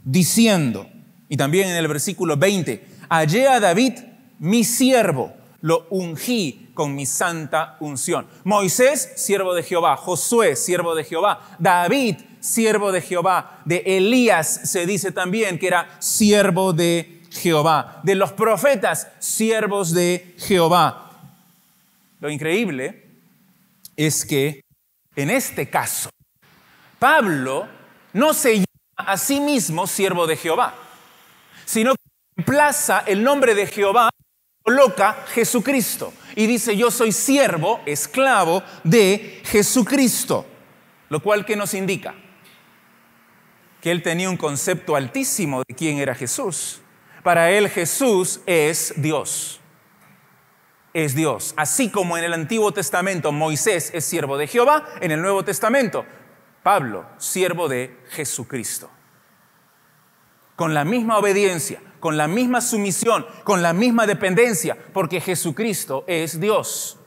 diciendo, 0.03 0.89
y 1.27 1.38
también 1.38 1.70
en 1.70 1.75
el 1.75 1.88
versículo 1.88 2.38
20, 2.38 2.88
hallé 3.10 3.48
a 3.48 3.60
David, 3.60 3.94
mi 4.39 4.63
siervo, 4.63 5.34
lo 5.62 5.88
ungí 5.89 6.72
con 6.74 6.96
mi 6.96 7.06
santa 7.06 7.75
unción. 7.82 8.27
Moisés, 8.46 9.12
siervo 9.18 9.53
de 9.53 9.63
Jehová, 9.63 9.98
Josué, 9.98 10.56
siervo 10.56 10.96
de 10.96 11.03
Jehová, 11.03 11.41
David, 11.60 12.15
siervo 12.39 12.94
de 12.94 13.01
Jehová, 13.01 13.60
de 13.65 13.84
Elías 13.86 14.62
se 14.63 14.86
dice 14.86 15.12
también 15.12 15.60
que 15.60 15.68
era 15.68 15.98
siervo 16.00 16.72
de 16.72 17.24
Jehová, 17.29 18.00
de 18.03 18.15
los 18.15 18.32
profetas, 18.32 19.10
siervos 19.20 19.94
de 19.94 20.34
Jehová. 20.38 21.09
Lo 22.20 22.30
increíble 22.30 23.10
es 23.96 24.26
que 24.26 24.62
en 25.16 25.30
este 25.30 25.70
caso, 25.70 26.10
Pablo 26.98 27.68
no 28.14 28.34
se 28.34 28.56
llama 28.56 28.66
a 28.96 29.18
sí 29.18 29.40
mismo 29.40 29.88
siervo 29.88 30.28
de 30.28 30.38
Jehová, 30.38 30.76
sino 31.66 31.94
que 31.94 32.02
reemplaza 32.36 33.00
el 33.06 33.24
nombre 33.24 33.56
de 33.56 33.68
Jehová, 33.68 34.10
coloca 34.64 35.26
Jesucristo 35.34 36.14
y 36.36 36.48
dice 36.48 36.76
yo 36.78 36.92
soy 36.92 37.12
siervo, 37.12 37.82
esclavo 37.86 38.64
de 38.84 39.42
Jesucristo, 39.46 40.46
lo 41.10 41.22
cual 41.22 41.46
que 41.46 41.56
nos 41.56 41.74
indica 41.74 42.16
que 43.82 43.92
él 43.92 44.04
tenía 44.04 44.30
un 44.30 44.38
concepto 44.38 44.96
altísimo 44.96 45.64
de 45.68 45.76
quién 45.76 45.98
era 45.98 46.14
Jesús. 46.14 46.82
Para 47.24 47.52
él 47.52 47.70
Jesús 47.70 48.42
es 48.46 48.94
Dios. 48.98 49.59
Es 50.93 51.15
Dios. 51.15 51.53
Así 51.58 51.89
como 51.89 52.17
en 52.17 52.24
el 52.24 52.34
Antiguo 52.34 52.72
Testamento 52.72 53.31
Moisés 53.31 53.91
es 53.93 54.05
siervo 54.05 54.38
de 54.38 54.48
Jehová, 54.48 54.86
en 55.01 55.12
el 55.12 55.22
Nuevo 55.22 55.43
Testamento 55.43 56.05
Pablo, 56.63 57.05
siervo 57.17 57.67
de 57.67 57.98
Jesucristo. 58.10 58.89
Con 60.55 60.74
la 60.74 60.84
misma 60.84 61.17
obediencia, 61.17 61.81
con 62.00 62.17
la 62.17 62.27
misma 62.27 62.62
sumisión, 62.62 63.25
con 63.43 63.62
la 63.62 63.74
misma 63.74 64.05
dependencia, 64.05 64.77
porque 64.93 65.22
Jesucristo 65.22 66.03
es 66.08 66.39
Dios. 66.39 66.98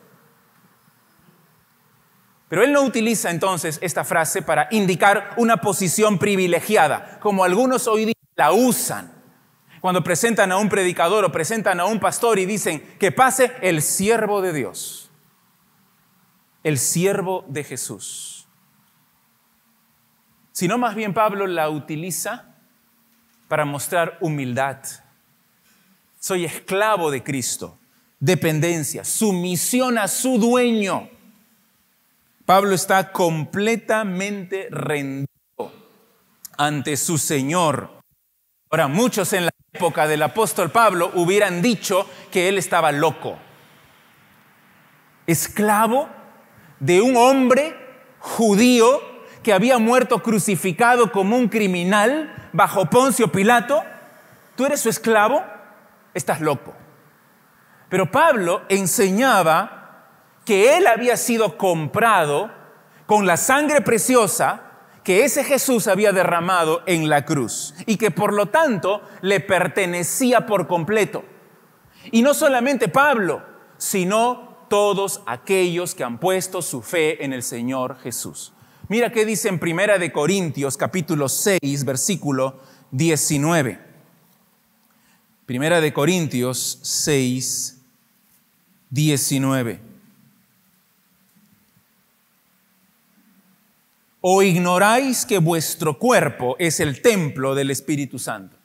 Pero 2.49 2.63
él 2.63 2.73
no 2.73 2.83
utiliza 2.83 3.31
entonces 3.31 3.79
esta 3.83 4.05
frase 4.05 4.43
para 4.43 4.69
indicar 4.71 5.31
una 5.37 5.59
posición 5.59 6.19
privilegiada, 6.19 7.19
como 7.21 7.45
algunos 7.45 7.87
hoy 7.87 8.07
día 8.07 8.15
la 8.37 8.53
usan 8.53 9.22
cuando 9.83 10.05
presentan 10.05 10.53
a 10.53 10.59
un 10.59 10.69
predicador 10.69 11.25
o 11.25 11.33
presentan 11.33 11.81
a 11.81 11.87
un 11.87 11.99
pastor 11.99 12.39
y 12.39 12.47
dicen 12.47 12.81
que 13.01 13.11
pase 13.11 13.53
el 13.63 13.83
siervo 13.83 14.41
de 14.41 14.53
Dios, 14.53 15.11
el 16.63 16.79
siervo 16.79 17.45
de 17.49 17.65
Jesús. 17.65 18.47
Sino 20.53 20.79
más 20.79 20.95
bien 20.95 21.13
Pablo 21.13 21.49
la 21.49 21.69
utiliza 21.69 22.55
para 23.49 23.65
mostrar 23.65 24.19
humildad. 24.21 24.79
Soy 26.21 26.45
esclavo 26.45 27.11
de 27.11 27.25
Cristo, 27.25 27.77
dependencia, 28.21 29.03
sumisión 29.03 29.99
a 29.99 30.07
su 30.07 30.39
dueño. 30.39 31.11
Pablo 32.47 32.77
está 32.77 33.11
completamente 33.11 34.69
rendido 34.71 35.27
ante 36.57 36.97
su 36.97 37.19
Señor. 37.19 38.02
Ahora, 38.75 38.89
muchos 38.89 39.35
en 39.35 39.45
la 39.45 39.53
época 39.75 40.09
del 40.09 40.23
apóstol 40.23 40.71
Pablo 40.71 41.11
hubieran 41.13 41.61
dicho 41.61 42.09
que 42.31 42.49
él 42.49 42.57
estaba 42.57 42.91
loco. 42.91 43.37
Esclavo 45.27 46.09
de 46.81 47.03
un 47.03 47.19
hombre 47.19 47.77
judío 48.19 49.03
que 49.43 49.53
había 49.53 49.77
muerto 49.77 50.23
crucificado 50.23 51.13
como 51.13 51.37
un 51.37 51.49
criminal 51.49 52.49
bajo 52.55 52.89
Poncio 52.89 53.31
Pilato. 53.31 53.85
¿Tú 54.57 54.65
eres 54.65 54.81
su 54.81 54.89
esclavo? 54.89 55.45
Estás 56.15 56.41
loco. 56.41 56.73
Pero 57.91 58.11
Pablo 58.11 58.63
enseñaba 58.71 60.07
que 60.47 60.79
él 60.79 60.87
había 60.87 61.19
sido 61.19 61.59
comprado 61.59 62.51
con 63.05 63.27
la 63.27 63.37
sangre 63.37 63.83
preciosa 63.83 64.63
que 65.05 65.25
ese 65.25 65.45
Jesús 65.45 65.89
había 65.89 66.13
derramado 66.13 66.83
en 66.87 67.09
la 67.09 67.25
cruz 67.25 67.75
y 67.87 67.97
que 67.97 68.11
por 68.11 68.33
lo 68.33 68.47
tanto 68.47 69.03
le 69.21 69.41
pertenecía 69.41 70.47
por 70.47 70.69
completo. 70.69 71.25
Y 72.11 72.23
no 72.23 72.35
solamente 72.35 72.89
Pablo, 72.89 73.43
sino 73.79 74.67
todos 74.69 75.23
aquellos 75.27 75.95
que 75.95 76.05
han 76.05 76.19
puesto 76.19 76.63
su 76.63 76.83
fe 76.83 77.25
en 77.25 77.33
el 77.33 77.43
Señor 77.43 77.99
Jesús. 77.99 78.53
Mira 78.89 79.13
qué 79.13 79.25
dice 79.25 79.49
en 79.49 79.59
Primera 79.59 79.99
de 79.99 80.13
Corintios 80.13 80.77
capítulo 80.77 81.29
6 81.29 81.85
versículo 81.85 82.61
19. 82.91 83.81
Primera 85.47 85.81
de 85.81 85.93
Corintios 85.93 86.79
6 86.83 87.83
19. 88.91 89.92
¿O 94.25 94.41
ignoráis 94.41 95.27
que 95.27 95.39
vuestro 95.39 95.99
cuerpo 95.99 96.55
es 96.61 96.79
el 96.79 97.03
templo 97.03 97.57
del 97.57 97.73
Espíritu 97.73 98.21
Santo, 98.21 98.57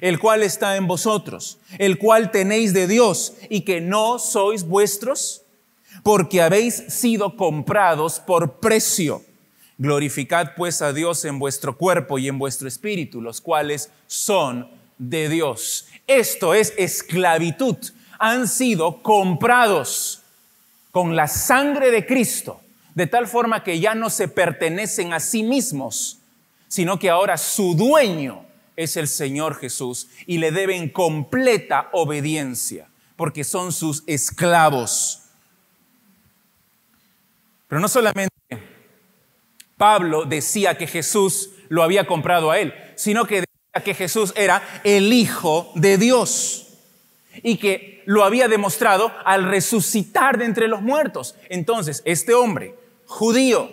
el 0.00 0.18
cual 0.18 0.42
está 0.42 0.76
en 0.76 0.86
vosotros, 0.86 1.58
el 1.76 1.98
cual 1.98 2.30
tenéis 2.30 2.72
de 2.72 2.86
Dios 2.86 3.34
y 3.50 3.60
que 3.60 3.82
no 3.82 4.18
sois 4.18 4.64
vuestros? 4.64 5.42
Porque 6.02 6.40
habéis 6.40 6.76
sido 6.88 7.36
comprados 7.36 8.20
por 8.20 8.54
precio. 8.54 9.22
Glorificad 9.76 10.54
pues 10.56 10.80
a 10.80 10.94
Dios 10.94 11.26
en 11.26 11.38
vuestro 11.38 11.76
cuerpo 11.76 12.18
y 12.18 12.28
en 12.28 12.38
vuestro 12.38 12.66
espíritu, 12.66 13.20
los 13.20 13.42
cuales 13.42 13.90
son 14.06 14.66
de 14.96 15.28
Dios. 15.28 15.88
Esto 16.06 16.54
es 16.54 16.72
esclavitud. 16.78 17.76
Han 18.18 18.48
sido 18.48 19.02
comprados 19.02 20.22
con 20.90 21.14
la 21.14 21.28
sangre 21.28 21.90
de 21.90 22.06
Cristo 22.06 22.62
de 22.96 23.06
tal 23.06 23.28
forma 23.28 23.62
que 23.62 23.78
ya 23.78 23.94
no 23.94 24.08
se 24.08 24.26
pertenecen 24.26 25.12
a 25.12 25.20
sí 25.20 25.42
mismos, 25.42 26.18
sino 26.66 26.98
que 26.98 27.10
ahora 27.10 27.36
su 27.36 27.74
dueño 27.74 28.46
es 28.74 28.96
el 28.96 29.06
Señor 29.06 29.54
Jesús 29.56 30.08
y 30.26 30.38
le 30.38 30.50
deben 30.50 30.88
completa 30.88 31.90
obediencia, 31.92 32.88
porque 33.14 33.44
son 33.44 33.70
sus 33.72 34.02
esclavos. 34.06 35.24
Pero 37.68 37.82
no 37.82 37.88
solamente 37.88 38.32
Pablo 39.76 40.24
decía 40.24 40.78
que 40.78 40.86
Jesús 40.86 41.50
lo 41.68 41.82
había 41.82 42.06
comprado 42.06 42.50
a 42.50 42.58
él, 42.58 42.72
sino 42.94 43.26
que 43.26 43.42
decía 43.42 43.84
que 43.84 43.92
Jesús 43.92 44.32
era 44.36 44.62
el 44.84 45.12
Hijo 45.12 45.70
de 45.74 45.98
Dios 45.98 46.68
y 47.42 47.58
que 47.58 48.02
lo 48.06 48.24
había 48.24 48.48
demostrado 48.48 49.12
al 49.26 49.44
resucitar 49.44 50.38
de 50.38 50.46
entre 50.46 50.66
los 50.66 50.80
muertos. 50.80 51.34
Entonces, 51.50 52.00
este 52.06 52.32
hombre 52.32 52.85
judío, 53.06 53.70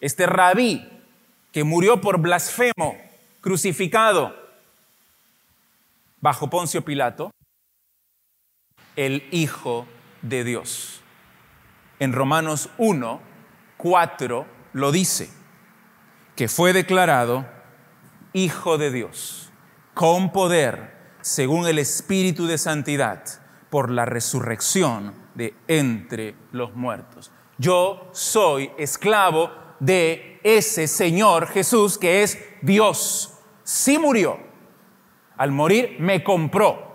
este 0.00 0.26
rabí 0.26 0.88
que 1.52 1.64
murió 1.64 2.00
por 2.00 2.18
blasfemo, 2.18 2.96
crucificado 3.40 4.34
bajo 6.20 6.50
Poncio 6.50 6.84
Pilato, 6.84 7.30
el 8.96 9.26
Hijo 9.30 9.86
de 10.22 10.44
Dios. 10.44 11.02
En 11.98 12.12
Romanos 12.12 12.70
1, 12.78 13.20
4 13.76 14.46
lo 14.72 14.92
dice, 14.92 15.30
que 16.36 16.48
fue 16.48 16.72
declarado 16.72 17.46
Hijo 18.32 18.78
de 18.78 18.90
Dios, 18.90 19.50
con 19.94 20.32
poder, 20.32 20.96
según 21.20 21.66
el 21.66 21.78
Espíritu 21.78 22.46
de 22.46 22.58
Santidad, 22.58 23.24
por 23.70 23.90
la 23.90 24.04
resurrección 24.04 25.14
de 25.34 25.54
entre 25.68 26.34
los 26.52 26.74
muertos. 26.74 27.30
Yo 27.60 28.08
soy 28.12 28.70
esclavo 28.78 29.50
de 29.80 30.40
ese 30.42 30.88
Señor 30.88 31.46
Jesús 31.46 31.98
que 31.98 32.22
es 32.22 32.38
Dios. 32.62 33.34
Sí 33.64 33.98
murió. 33.98 34.38
Al 35.36 35.52
morir 35.52 35.96
me 35.98 36.24
compró. 36.24 36.90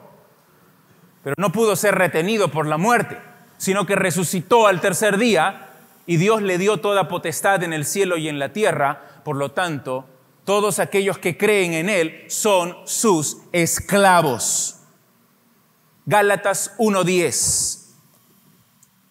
Pero 1.23 1.36
no 1.38 1.51
pudo 1.51 1.75
ser 1.75 1.93
retenido 1.93 2.49
por 2.49 2.65
la 2.65 2.80
muerte, 2.80 3.19
sino 3.58 3.86
que 3.86 3.95
resucitó 3.95 4.65
al 4.65 4.82
tercer 4.82 5.19
día 5.19 5.69
y 6.08 6.17
Dios 6.17 6.41
le 6.41 6.58
dio 6.58 6.78
toda 6.78 7.08
potestad 7.08 7.62
en 7.62 7.71
el 7.71 7.86
cielo 7.86 8.17
y 8.17 8.28
en 8.28 8.39
la 8.39 8.51
tierra, 8.51 9.21
por 9.23 9.36
lo 9.36 9.51
tanto, 9.51 10.06
todos 10.45 10.80
aquellos 10.80 11.19
que 11.19 11.38
creen 11.38 11.73
en 11.73 11.89
Él 11.89 12.25
son 12.28 12.75
sus 12.86 13.38
esclavos. 13.51 14.80
Gálatas 16.08 16.75
1.10. 16.80 17.85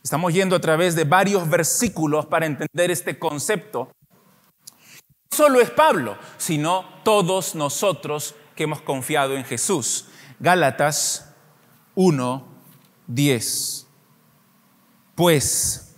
Estamos 0.05 0.35
yendo 0.35 0.55
a 0.55 0.61
través 0.61 0.95
de 0.95 1.05
varios 1.05 1.49
versículos 1.49 2.27
para 2.27 2.45
entender 2.45 2.91
este 2.91 3.19
concepto. 3.19 3.91
No 5.31 5.37
solo 5.37 5.63
es 5.63 5.71
Pablo, 5.71 6.19
sino 6.37 6.85
todos 7.05 7.55
nosotros 7.55 8.35
que 8.55 8.65
hemos 8.65 8.83
confiado 8.83 9.35
en 9.35 9.45
Jesús. 9.45 10.09
Gálatas 10.39 11.33
1.10. 11.97 13.87
Pues, 15.15 15.95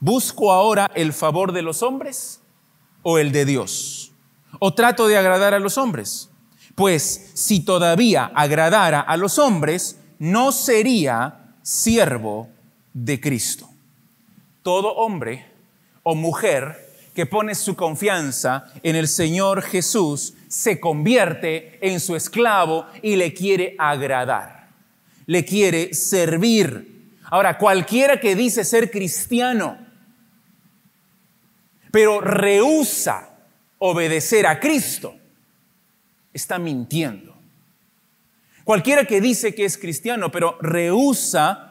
¿busco 0.00 0.52
ahora 0.52 0.90
el 0.96 1.12
favor 1.12 1.52
de 1.52 1.62
los 1.62 1.84
hombres 1.84 2.40
o 3.04 3.18
el 3.18 3.30
de 3.30 3.44
Dios? 3.44 4.10
¿O 4.58 4.74
trato 4.74 5.06
de 5.06 5.16
agradar 5.16 5.54
a 5.54 5.60
los 5.60 5.78
hombres? 5.78 6.28
Pues 6.74 7.30
si 7.34 7.60
todavía 7.60 8.32
agradara 8.34 8.98
a 8.98 9.16
los 9.16 9.38
hombres, 9.38 10.00
no 10.18 10.50
sería 10.50 11.54
siervo 11.62 12.57
de 12.92 13.20
Cristo. 13.20 13.68
Todo 14.62 14.94
hombre 14.94 15.46
o 16.02 16.14
mujer 16.14 16.88
que 17.14 17.26
pone 17.26 17.54
su 17.54 17.74
confianza 17.74 18.72
en 18.82 18.94
el 18.94 19.08
Señor 19.08 19.62
Jesús 19.62 20.34
se 20.48 20.78
convierte 20.78 21.78
en 21.86 22.00
su 22.00 22.14
esclavo 22.14 22.86
y 23.02 23.16
le 23.16 23.34
quiere 23.34 23.74
agradar, 23.78 24.68
le 25.26 25.44
quiere 25.44 25.94
servir. 25.94 27.10
Ahora, 27.24 27.58
cualquiera 27.58 28.20
que 28.20 28.36
dice 28.36 28.64
ser 28.64 28.90
cristiano, 28.90 29.78
pero 31.90 32.20
rehúsa 32.20 33.30
obedecer 33.78 34.46
a 34.46 34.60
Cristo, 34.60 35.16
está 36.32 36.58
mintiendo. 36.58 37.34
Cualquiera 38.64 39.04
que 39.06 39.20
dice 39.20 39.54
que 39.54 39.64
es 39.64 39.78
cristiano, 39.78 40.30
pero 40.30 40.58
rehúsa 40.60 41.67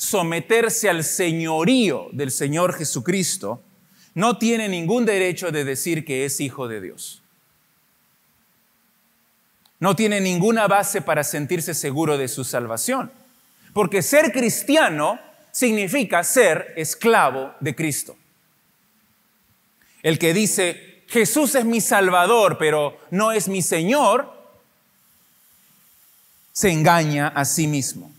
someterse 0.00 0.88
al 0.88 1.04
señorío 1.04 2.08
del 2.12 2.30
Señor 2.30 2.72
Jesucristo, 2.72 3.60
no 4.14 4.38
tiene 4.38 4.66
ningún 4.66 5.04
derecho 5.04 5.52
de 5.52 5.62
decir 5.62 6.06
que 6.06 6.24
es 6.24 6.40
hijo 6.40 6.68
de 6.68 6.80
Dios. 6.80 7.22
No 9.78 9.94
tiene 9.94 10.22
ninguna 10.22 10.66
base 10.68 11.02
para 11.02 11.22
sentirse 11.22 11.74
seguro 11.74 12.16
de 12.16 12.28
su 12.28 12.44
salvación. 12.44 13.12
Porque 13.74 14.00
ser 14.00 14.32
cristiano 14.32 15.20
significa 15.52 16.24
ser 16.24 16.72
esclavo 16.76 17.52
de 17.60 17.76
Cristo. 17.76 18.16
El 20.02 20.18
que 20.18 20.32
dice, 20.32 21.04
Jesús 21.08 21.54
es 21.54 21.66
mi 21.66 21.82
Salvador, 21.82 22.56
pero 22.56 22.96
no 23.10 23.32
es 23.32 23.48
mi 23.48 23.60
Señor, 23.60 24.32
se 26.52 26.70
engaña 26.70 27.28
a 27.28 27.44
sí 27.44 27.66
mismo. 27.66 28.10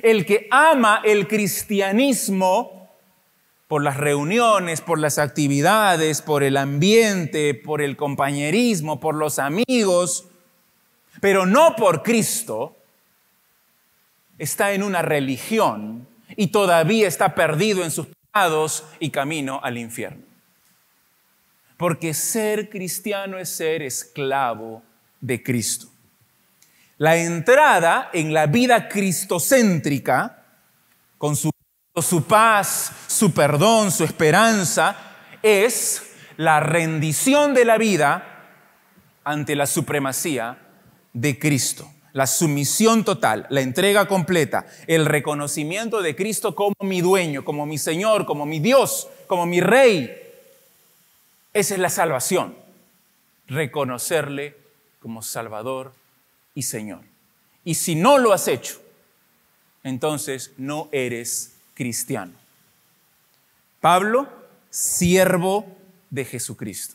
El 0.00 0.24
que 0.24 0.48
ama 0.50 1.02
el 1.04 1.28
cristianismo 1.28 2.88
por 3.68 3.82
las 3.82 3.96
reuniones, 3.96 4.80
por 4.80 4.98
las 4.98 5.18
actividades, 5.18 6.22
por 6.22 6.42
el 6.42 6.56
ambiente, 6.56 7.54
por 7.54 7.80
el 7.80 7.96
compañerismo, 7.96 9.00
por 9.00 9.14
los 9.14 9.38
amigos, 9.38 10.26
pero 11.20 11.46
no 11.46 11.76
por 11.76 12.02
Cristo, 12.02 12.76
está 14.38 14.72
en 14.72 14.82
una 14.82 15.02
religión 15.02 16.08
y 16.36 16.48
todavía 16.48 17.06
está 17.06 17.34
perdido 17.34 17.84
en 17.84 17.90
sus 17.90 18.08
pecados 18.08 18.84
y 18.98 19.10
camino 19.10 19.60
al 19.62 19.78
infierno. 19.78 20.24
Porque 21.76 22.14
ser 22.14 22.68
cristiano 22.68 23.38
es 23.38 23.48
ser 23.48 23.82
esclavo 23.82 24.82
de 25.20 25.42
Cristo. 25.42 25.91
La 27.02 27.16
entrada 27.16 28.10
en 28.12 28.32
la 28.32 28.46
vida 28.46 28.88
cristocéntrica, 28.88 30.44
con 31.18 31.34
su, 31.34 31.50
su 32.00 32.22
paz, 32.22 32.92
su 33.08 33.32
perdón, 33.32 33.90
su 33.90 34.04
esperanza, 34.04 34.94
es 35.42 36.14
la 36.36 36.60
rendición 36.60 37.54
de 37.54 37.64
la 37.64 37.76
vida 37.76 38.44
ante 39.24 39.56
la 39.56 39.66
supremacía 39.66 40.58
de 41.12 41.40
Cristo. 41.40 41.90
La 42.12 42.28
sumisión 42.28 43.02
total, 43.02 43.48
la 43.50 43.62
entrega 43.62 44.06
completa, 44.06 44.66
el 44.86 45.04
reconocimiento 45.04 46.02
de 46.02 46.14
Cristo 46.14 46.54
como 46.54 46.76
mi 46.82 47.00
dueño, 47.00 47.44
como 47.44 47.66
mi 47.66 47.78
Señor, 47.78 48.26
como 48.26 48.46
mi 48.46 48.60
Dios, 48.60 49.08
como 49.26 49.44
mi 49.44 49.60
Rey. 49.60 50.08
Esa 51.52 51.74
es 51.74 51.80
la 51.80 51.90
salvación. 51.90 52.54
Reconocerle 53.48 54.56
como 55.00 55.20
Salvador 55.22 56.00
y 56.54 56.62
Señor. 56.62 57.02
Y 57.64 57.74
si 57.74 57.94
no 57.94 58.18
lo 58.18 58.32
has 58.32 58.48
hecho, 58.48 58.80
entonces 59.82 60.52
no 60.56 60.88
eres 60.92 61.56
cristiano. 61.74 62.32
Pablo, 63.80 64.28
siervo 64.70 65.66
de 66.10 66.24
Jesucristo, 66.24 66.94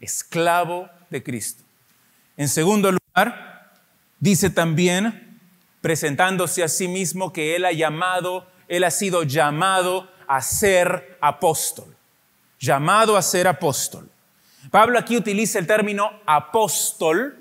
esclavo 0.00 0.88
de 1.10 1.22
Cristo. 1.22 1.62
En 2.36 2.48
segundo 2.48 2.92
lugar, 2.92 3.72
dice 4.20 4.50
también, 4.50 5.38
presentándose 5.80 6.62
a 6.62 6.68
sí 6.68 6.88
mismo, 6.88 7.32
que 7.32 7.56
él 7.56 7.64
ha 7.64 7.72
llamado, 7.72 8.46
él 8.68 8.84
ha 8.84 8.90
sido 8.90 9.22
llamado 9.22 10.10
a 10.26 10.40
ser 10.42 11.18
apóstol, 11.20 11.96
llamado 12.58 13.16
a 13.16 13.22
ser 13.22 13.48
apóstol. 13.48 14.08
Pablo 14.70 14.98
aquí 14.98 15.16
utiliza 15.16 15.58
el 15.58 15.66
término 15.66 16.10
apóstol 16.26 17.37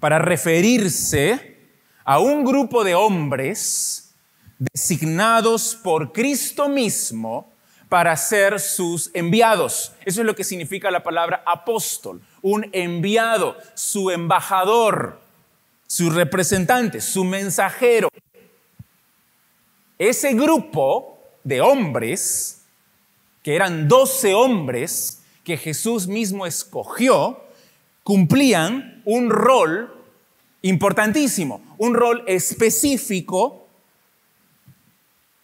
para 0.00 0.18
referirse 0.18 1.58
a 2.04 2.18
un 2.18 2.44
grupo 2.44 2.84
de 2.84 2.94
hombres 2.94 4.14
designados 4.58 5.74
por 5.82 6.12
Cristo 6.12 6.68
mismo 6.68 7.52
para 7.88 8.16
ser 8.16 8.60
sus 8.60 9.10
enviados. 9.14 9.92
Eso 10.04 10.20
es 10.20 10.26
lo 10.26 10.34
que 10.34 10.44
significa 10.44 10.90
la 10.90 11.02
palabra 11.02 11.42
apóstol, 11.46 12.20
un 12.42 12.68
enviado, 12.72 13.56
su 13.74 14.10
embajador, 14.10 15.20
su 15.86 16.10
representante, 16.10 17.00
su 17.00 17.24
mensajero. 17.24 18.08
Ese 19.98 20.32
grupo 20.34 21.20
de 21.44 21.60
hombres, 21.60 22.64
que 23.42 23.54
eran 23.54 23.86
doce 23.86 24.34
hombres 24.34 25.22
que 25.44 25.56
Jesús 25.56 26.06
mismo 26.06 26.46
escogió, 26.46 27.44
cumplían 28.02 28.93
un 29.04 29.30
rol 29.30 29.92
importantísimo, 30.62 31.76
un 31.78 31.94
rol 31.94 32.24
específico 32.26 33.66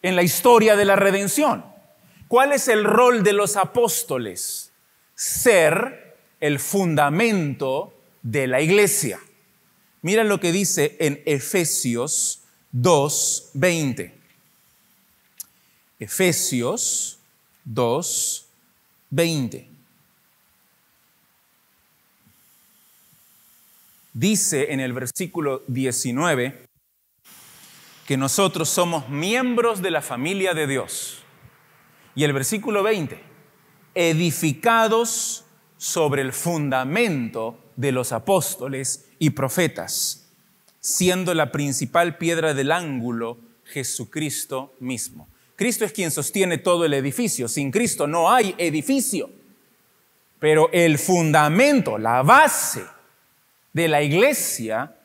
en 0.01 0.15
la 0.15 0.23
historia 0.23 0.75
de 0.75 0.85
la 0.85 0.95
redención. 0.95 1.65
¿Cuál 2.27 2.53
es 2.53 2.67
el 2.67 2.83
rol 2.83 3.23
de 3.23 3.33
los 3.33 3.57
apóstoles? 3.57 4.71
Ser 5.15 6.15
el 6.39 6.59
fundamento 6.59 7.93
de 8.21 8.47
la 8.47 8.61
iglesia. 8.61 9.19
Mira 10.01 10.23
lo 10.23 10.39
que 10.39 10.51
dice 10.51 10.95
en 10.99 11.21
Efesios 11.25 12.41
2:20. 12.71 14.13
Efesios 15.99 17.19
2:20. 17.65 19.70
Dice 24.13 24.73
en 24.73 24.79
el 24.79 24.93
versículo 24.93 25.63
19 25.67 26.65
que 28.05 28.17
nosotros 28.17 28.69
somos 28.69 29.09
miembros 29.09 29.81
de 29.81 29.91
la 29.91 30.01
familia 30.01 30.53
de 30.53 30.67
Dios. 30.67 31.19
Y 32.13 32.25
el 32.25 32.33
versículo 32.33 32.83
20, 32.83 33.21
edificados 33.95 35.45
sobre 35.77 36.21
el 36.21 36.33
fundamento 36.33 37.57
de 37.75 37.91
los 37.91 38.11
apóstoles 38.11 39.07
y 39.17 39.29
profetas, 39.31 40.29
siendo 40.79 41.33
la 41.33 41.51
principal 41.51 42.17
piedra 42.17 42.53
del 42.53 42.71
ángulo 42.71 43.37
Jesucristo 43.63 44.75
mismo. 44.79 45.29
Cristo 45.55 45.85
es 45.85 45.93
quien 45.93 46.11
sostiene 46.11 46.57
todo 46.57 46.85
el 46.85 46.93
edificio. 46.93 47.47
Sin 47.47 47.71
Cristo 47.71 48.07
no 48.07 48.31
hay 48.31 48.55
edificio. 48.57 49.29
Pero 50.39 50.69
el 50.73 50.97
fundamento, 50.97 51.97
la 51.99 52.23
base, 52.23 52.83
de 53.73 53.87
la 53.87 54.01
iglesia 54.01 54.95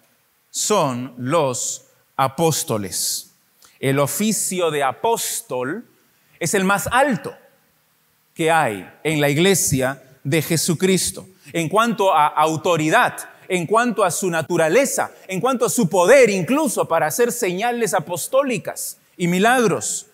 son 0.50 1.14
los 1.18 1.87
apóstoles. 2.16 3.35
El 3.79 3.98
oficio 3.98 4.70
de 4.70 4.83
apóstol 4.83 5.87
es 6.40 6.55
el 6.55 6.64
más 6.64 6.88
alto 6.90 7.35
que 8.35 8.50
hay 8.50 8.90
en 9.05 9.20
la 9.20 9.29
iglesia 9.29 10.02
de 10.24 10.42
Jesucristo 10.42 11.26
en 11.52 11.68
cuanto 11.68 12.12
a 12.12 12.26
autoridad, 12.26 13.16
en 13.48 13.66
cuanto 13.66 14.05
a 14.05 14.11
su 14.11 14.31
naturaleza, 14.31 15.11
en 15.29 15.40
cuanto 15.40 15.64
a 15.64 15.70
su 15.70 15.88
poder 15.88 16.31
incluso 16.31 16.87
para 16.88 17.07
hacer 17.07 17.33
señales 17.33 17.94
apostólicas 17.94 18.98
y 19.16 19.29
milagros. 19.29 20.07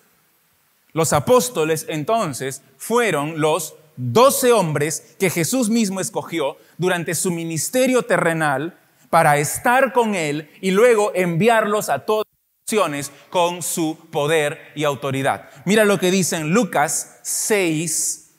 Los 0.93 1.11
apóstoles 1.11 1.85
entonces 1.89 2.61
fueron 2.77 3.41
los 3.41 3.75
doce 3.95 4.51
hombres 4.51 5.15
que 5.19 5.29
Jesús 5.29 5.69
mismo 5.69 5.99
escogió 5.99 6.57
durante 6.77 7.15
su 7.15 7.31
ministerio 7.31 8.03
terrenal 8.03 8.79
para 9.09 9.37
estar 9.37 9.93
con 9.93 10.15
Él 10.15 10.49
y 10.61 10.71
luego 10.71 11.11
enviarlos 11.13 11.89
a 11.89 11.99
todas 11.99 12.25
las 12.27 12.71
naciones 12.71 13.11
con 13.29 13.61
su 13.61 13.97
poder 14.11 14.59
y 14.75 14.83
autoridad. 14.83 15.49
Mira 15.65 15.85
lo 15.85 15.99
que 15.99 16.11
dice 16.11 16.37
en 16.37 16.51
Lucas 16.51 17.19
6, 17.23 18.31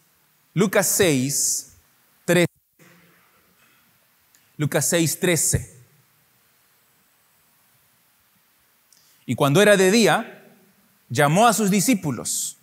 Lucas 0.55 0.87
6, 0.89 1.77
13. 2.25 2.47
Lucas 4.57 4.89
6, 4.89 5.21
13. 5.21 5.75
Y 9.27 9.35
cuando 9.35 9.63
era 9.63 9.77
de 9.77 9.91
día, 9.91 10.45
llamó 11.09 11.47
a 11.47 11.53
sus 11.53 11.71
discípulos 11.71 12.54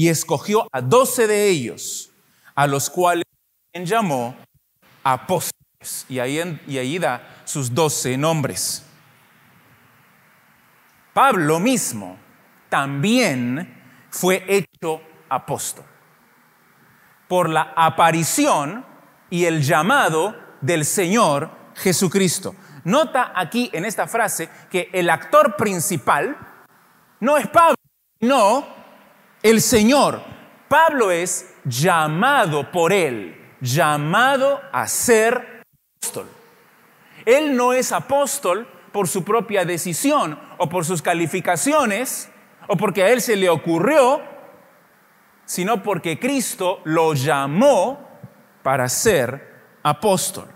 y 0.00 0.08
escogió 0.08 0.66
a 0.72 0.80
doce 0.80 1.26
de 1.26 1.50
ellos, 1.50 2.10
a 2.54 2.66
los 2.66 2.88
cuales 2.88 3.22
llamó 3.74 4.34
apóstoles. 5.04 6.06
Y 6.08 6.18
ahí, 6.18 6.58
y 6.66 6.78
ahí 6.78 6.98
da 6.98 7.42
sus 7.44 7.74
doce 7.74 8.16
nombres. 8.16 8.82
Pablo 11.12 11.60
mismo 11.60 12.16
también 12.70 13.78
fue 14.08 14.42
hecho 14.48 15.02
apóstol 15.28 15.84
por 17.28 17.50
la 17.50 17.74
aparición 17.76 18.86
y 19.28 19.44
el 19.44 19.60
llamado 19.60 20.34
del 20.62 20.86
Señor 20.86 21.50
Jesucristo. 21.74 22.54
Nota 22.84 23.34
aquí 23.36 23.68
en 23.74 23.84
esta 23.84 24.06
frase 24.06 24.48
que 24.70 24.88
el 24.94 25.10
actor 25.10 25.56
principal 25.56 26.38
no 27.20 27.36
es 27.36 27.46
Pablo, 27.48 27.76
no 28.20 28.79
el 29.42 29.60
Señor. 29.60 30.22
Pablo 30.68 31.10
es 31.10 31.54
llamado 31.64 32.70
por 32.70 32.92
él, 32.92 33.36
llamado 33.60 34.60
a 34.72 34.86
ser 34.86 35.62
apóstol. 36.00 36.26
Él 37.26 37.56
no 37.56 37.72
es 37.72 37.92
apóstol 37.92 38.68
por 38.92 39.08
su 39.08 39.24
propia 39.24 39.64
decisión 39.64 40.38
o 40.58 40.68
por 40.68 40.84
sus 40.84 41.02
calificaciones 41.02 42.30
o 42.68 42.76
porque 42.76 43.02
a 43.02 43.10
él 43.10 43.20
se 43.20 43.36
le 43.36 43.48
ocurrió, 43.48 44.22
sino 45.44 45.82
porque 45.82 46.18
Cristo 46.18 46.80
lo 46.84 47.14
llamó 47.14 48.08
para 48.62 48.88
ser 48.88 49.50
apóstol. 49.82 50.46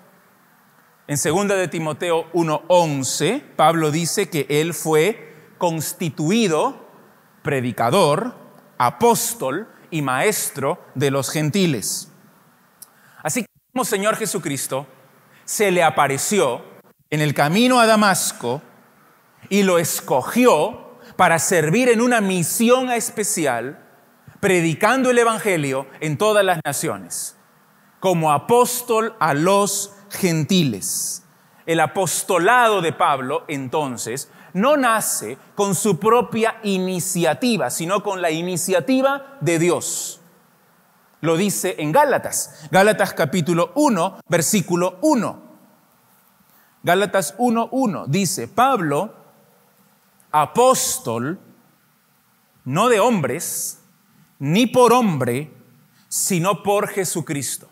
En 1.06 1.16
2 1.16 1.48
de 1.48 1.68
Timoteo 1.68 2.30
1:11, 2.32 3.42
Pablo 3.56 3.90
dice 3.90 4.30
que 4.30 4.46
él 4.48 4.72
fue 4.72 5.34
constituido 5.58 6.86
predicador, 7.42 8.43
apóstol 8.78 9.68
y 9.90 10.02
maestro 10.02 10.78
de 10.94 11.10
los 11.10 11.30
gentiles. 11.30 12.10
Así 13.22 13.42
que 13.42 13.48
como 13.72 13.84
Señor 13.84 14.16
Jesucristo 14.16 14.86
se 15.44 15.70
le 15.70 15.82
apareció 15.82 16.62
en 17.10 17.20
el 17.20 17.34
camino 17.34 17.80
a 17.80 17.86
Damasco 17.86 18.62
y 19.48 19.62
lo 19.62 19.78
escogió 19.78 20.98
para 21.16 21.38
servir 21.38 21.88
en 21.88 22.00
una 22.00 22.20
misión 22.20 22.90
especial, 22.90 23.78
predicando 24.40 25.10
el 25.10 25.18
Evangelio 25.18 25.86
en 26.00 26.18
todas 26.18 26.44
las 26.44 26.60
naciones, 26.64 27.36
como 28.00 28.32
apóstol 28.32 29.14
a 29.20 29.34
los 29.34 29.92
gentiles. 30.10 31.24
El 31.66 31.80
apostolado 31.80 32.82
de 32.82 32.92
Pablo, 32.92 33.44
entonces, 33.48 34.30
no 34.54 34.76
nace 34.76 35.36
con 35.54 35.74
su 35.74 35.98
propia 35.98 36.58
iniciativa, 36.62 37.70
sino 37.70 38.02
con 38.02 38.22
la 38.22 38.30
iniciativa 38.30 39.36
de 39.40 39.58
Dios. 39.58 40.20
Lo 41.20 41.36
dice 41.36 41.76
en 41.78 41.92
Gálatas, 41.92 42.68
Gálatas 42.70 43.12
capítulo 43.14 43.72
1, 43.74 44.20
versículo 44.28 44.98
1. 45.02 45.42
Gálatas 46.82 47.36
1.1 47.38 48.06
dice, 48.06 48.46
Pablo, 48.46 49.14
apóstol, 50.30 51.40
no 52.64 52.88
de 52.88 53.00
hombres, 53.00 53.80
ni 54.38 54.66
por 54.66 54.92
hombre, 54.92 55.50
sino 56.08 56.62
por 56.62 56.88
Jesucristo 56.88 57.68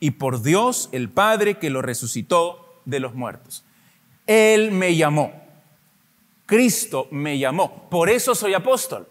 y 0.00 0.12
por 0.12 0.42
Dios 0.42 0.88
el 0.92 1.10
Padre 1.10 1.58
que 1.58 1.70
lo 1.70 1.82
resucitó 1.82 2.80
de 2.86 3.00
los 3.00 3.14
muertos. 3.14 3.64
Él 4.26 4.72
me 4.72 4.96
llamó. 4.96 5.47
Cristo 6.48 7.08
me 7.10 7.38
llamó. 7.38 7.90
Por 7.90 8.08
eso 8.08 8.34
soy 8.34 8.54
apóstol. 8.54 9.06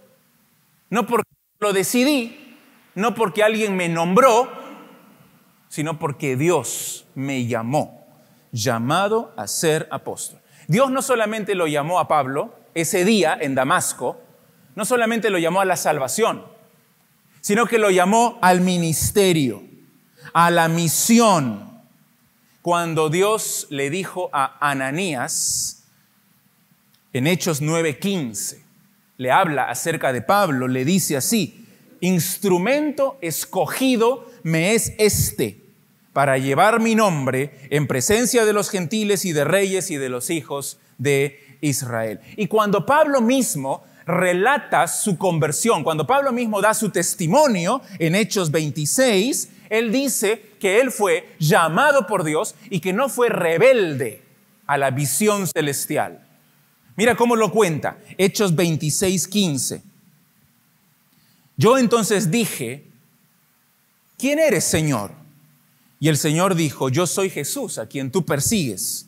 No 0.90 1.06
porque 1.06 1.30
lo 1.60 1.72
decidí, 1.72 2.58
no 2.96 3.14
porque 3.14 3.44
alguien 3.44 3.78
me 3.78 3.88
nombró, 3.90 4.52
sino 5.70 6.00
porque 6.00 6.36
Dios 6.36 7.06
me 7.14 7.46
llamó, 7.46 8.08
llamado 8.52 9.36
a 9.38 9.46
ser 9.46 9.88
apóstol. 9.92 10.42
Dios 10.68 10.90
no 10.90 11.04
solamente 11.04 11.54
lo 11.54 11.68
llamó 11.68 12.00
a 12.00 12.08
Pablo 12.08 12.56
ese 12.74 13.06
día 13.06 13.38
en 13.40 13.54
Damasco, 13.54 14.20
no 14.74 14.84
solamente 14.84 15.30
lo 15.30 15.38
llamó 15.38 15.62
a 15.62 15.66
la 15.66 15.78
salvación, 15.78 16.44
sino 17.42 17.68
que 17.68 17.78
lo 17.78 17.92
llamó 17.92 18.40
al 18.42 18.62
ministerio 18.62 19.62
a 20.34 20.50
la 20.50 20.70
misión. 20.70 21.84
Cuando 22.64 23.10
Dios 23.10 23.68
le 23.70 23.92
dijo 23.92 24.32
a 24.34 24.58
Ananías, 24.60 25.77
en 27.14 27.28
Hechos 27.28 27.62
9:15, 27.62 28.64
le 29.18 29.32
habla 29.32 29.64
acerca 29.70 30.14
de 30.14 30.22
Pablo, 30.22 30.68
le 30.68 30.86
dice 30.86 31.18
así, 31.18 31.66
instrumento 32.02 33.18
escogido 33.22 34.30
me 34.44 34.76
es 34.76 34.94
este 34.98 35.62
para 36.14 36.38
llevar 36.38 36.80
mi 36.80 36.96
nombre 36.96 37.52
en 37.70 37.88
presencia 37.88 38.46
de 38.46 38.54
los 38.54 38.70
gentiles 38.70 39.26
y 39.26 39.34
de 39.34 39.44
reyes 39.44 39.92
y 39.92 39.98
de 39.98 40.10
los 40.10 40.30
hijos 40.30 40.80
de 40.98 41.58
Israel. 41.62 42.20
Y 42.36 42.48
cuando 42.48 42.86
Pablo 42.86 43.22
mismo 43.22 43.84
relata 44.06 44.88
su 44.88 45.18
conversión, 45.18 45.84
cuando 45.84 46.08
Pablo 46.08 46.32
mismo 46.32 46.62
da 46.62 46.74
su 46.74 46.90
testimonio 46.90 47.82
en 48.00 48.16
Hechos 48.16 48.52
26, 48.52 49.50
él 49.70 49.92
dice 49.92 50.42
que 50.60 50.80
él 50.80 50.92
fue 50.92 51.36
llamado 51.40 52.08
por 52.08 52.24
Dios 52.24 52.56
y 52.70 52.80
que 52.80 52.94
no 52.94 53.10
fue 53.10 53.30
rebelde 53.30 54.22
a 54.66 54.78
la 54.78 54.92
visión 54.92 55.46
celestial. 55.46 56.27
Mira 56.98 57.16
cómo 57.16 57.36
lo 57.36 57.52
cuenta, 57.52 58.00
Hechos 58.18 58.56
26, 58.56 59.28
15. 59.28 59.82
Yo 61.56 61.78
entonces 61.78 62.30
dije, 62.30 62.86
¿quién 64.18 64.40
eres, 64.40 64.66
Señor? 64.66 65.12
Y 66.00 66.10
el 66.10 66.18
Señor 66.18 66.56
dijo, 66.56 66.90
yo 66.90 67.08
soy 67.08 67.30
Jesús, 67.30 67.78
a 67.78 67.88
quien 67.88 68.12
tú 68.12 68.26
persigues. 68.26 69.08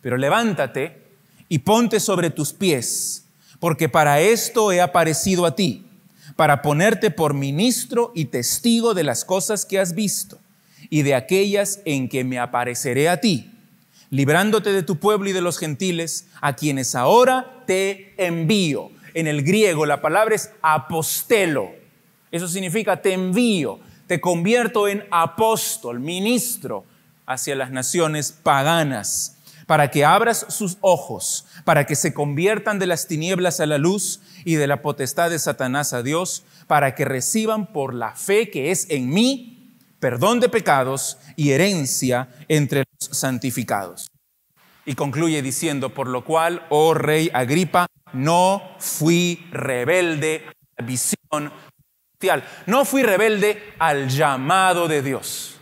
Pero 0.00 0.16
levántate 0.16 1.02
y 1.48 1.58
ponte 1.60 2.00
sobre 2.00 2.30
tus 2.30 2.52
pies, 2.52 3.26
porque 3.60 3.88
para 3.88 4.20
esto 4.20 4.72
he 4.72 4.80
aparecido 4.80 5.46
a 5.46 5.54
ti 5.54 5.86
para 6.36 6.62
ponerte 6.62 7.10
por 7.10 7.34
ministro 7.34 8.12
y 8.14 8.26
testigo 8.26 8.94
de 8.94 9.04
las 9.04 9.26
cosas 9.26 9.66
que 9.66 9.78
has 9.78 9.94
visto 9.94 10.38
y 10.88 11.02
de 11.02 11.14
aquellas 11.14 11.80
en 11.84 12.08
que 12.08 12.24
me 12.24 12.38
apareceré 12.38 13.10
a 13.10 13.20
ti, 13.20 13.50
librándote 14.10 14.72
de 14.72 14.82
tu 14.82 14.96
pueblo 14.96 15.30
y 15.30 15.32
de 15.32 15.40
los 15.40 15.58
gentiles, 15.58 16.26
a 16.40 16.54
quienes 16.54 16.94
ahora 16.94 17.62
te 17.66 18.14
envío. 18.18 18.90
En 19.14 19.26
el 19.26 19.42
griego 19.42 19.86
la 19.86 20.00
palabra 20.00 20.34
es 20.34 20.50
apostelo. 20.62 21.70
Eso 22.30 22.48
significa 22.48 23.00
te 23.00 23.12
envío, 23.12 23.80
te 24.06 24.20
convierto 24.20 24.88
en 24.88 25.04
apóstol, 25.10 26.00
ministro 26.00 26.84
hacia 27.26 27.54
las 27.54 27.70
naciones 27.70 28.32
paganas 28.32 29.36
para 29.70 29.88
que 29.92 30.04
abras 30.04 30.46
sus 30.48 30.78
ojos, 30.80 31.46
para 31.64 31.86
que 31.86 31.94
se 31.94 32.12
conviertan 32.12 32.80
de 32.80 32.88
las 32.88 33.06
tinieblas 33.06 33.60
a 33.60 33.66
la 33.66 33.78
luz 33.78 34.20
y 34.44 34.56
de 34.56 34.66
la 34.66 34.82
potestad 34.82 35.30
de 35.30 35.38
Satanás 35.38 35.92
a 35.92 36.02
Dios, 36.02 36.42
para 36.66 36.96
que 36.96 37.04
reciban 37.04 37.72
por 37.72 37.94
la 37.94 38.16
fe 38.16 38.50
que 38.50 38.72
es 38.72 38.88
en 38.90 39.10
mí 39.10 39.76
perdón 40.00 40.40
de 40.40 40.48
pecados 40.48 41.18
y 41.36 41.50
herencia 41.50 42.28
entre 42.48 42.82
santificados. 43.12 44.08
Y 44.84 44.94
concluye 44.94 45.42
diciendo, 45.42 45.94
por 45.94 46.08
lo 46.08 46.24
cual, 46.24 46.66
oh 46.70 46.94
rey 46.94 47.30
Agripa, 47.32 47.86
no 48.12 48.62
fui 48.78 49.46
rebelde 49.52 50.46
a 50.46 50.82
la 50.82 50.86
visión 50.86 51.52
celestial, 52.18 52.44
no 52.66 52.84
fui 52.84 53.02
rebelde 53.02 53.74
al 53.78 54.08
llamado 54.08 54.88
de 54.88 55.02
Dios. 55.02 55.60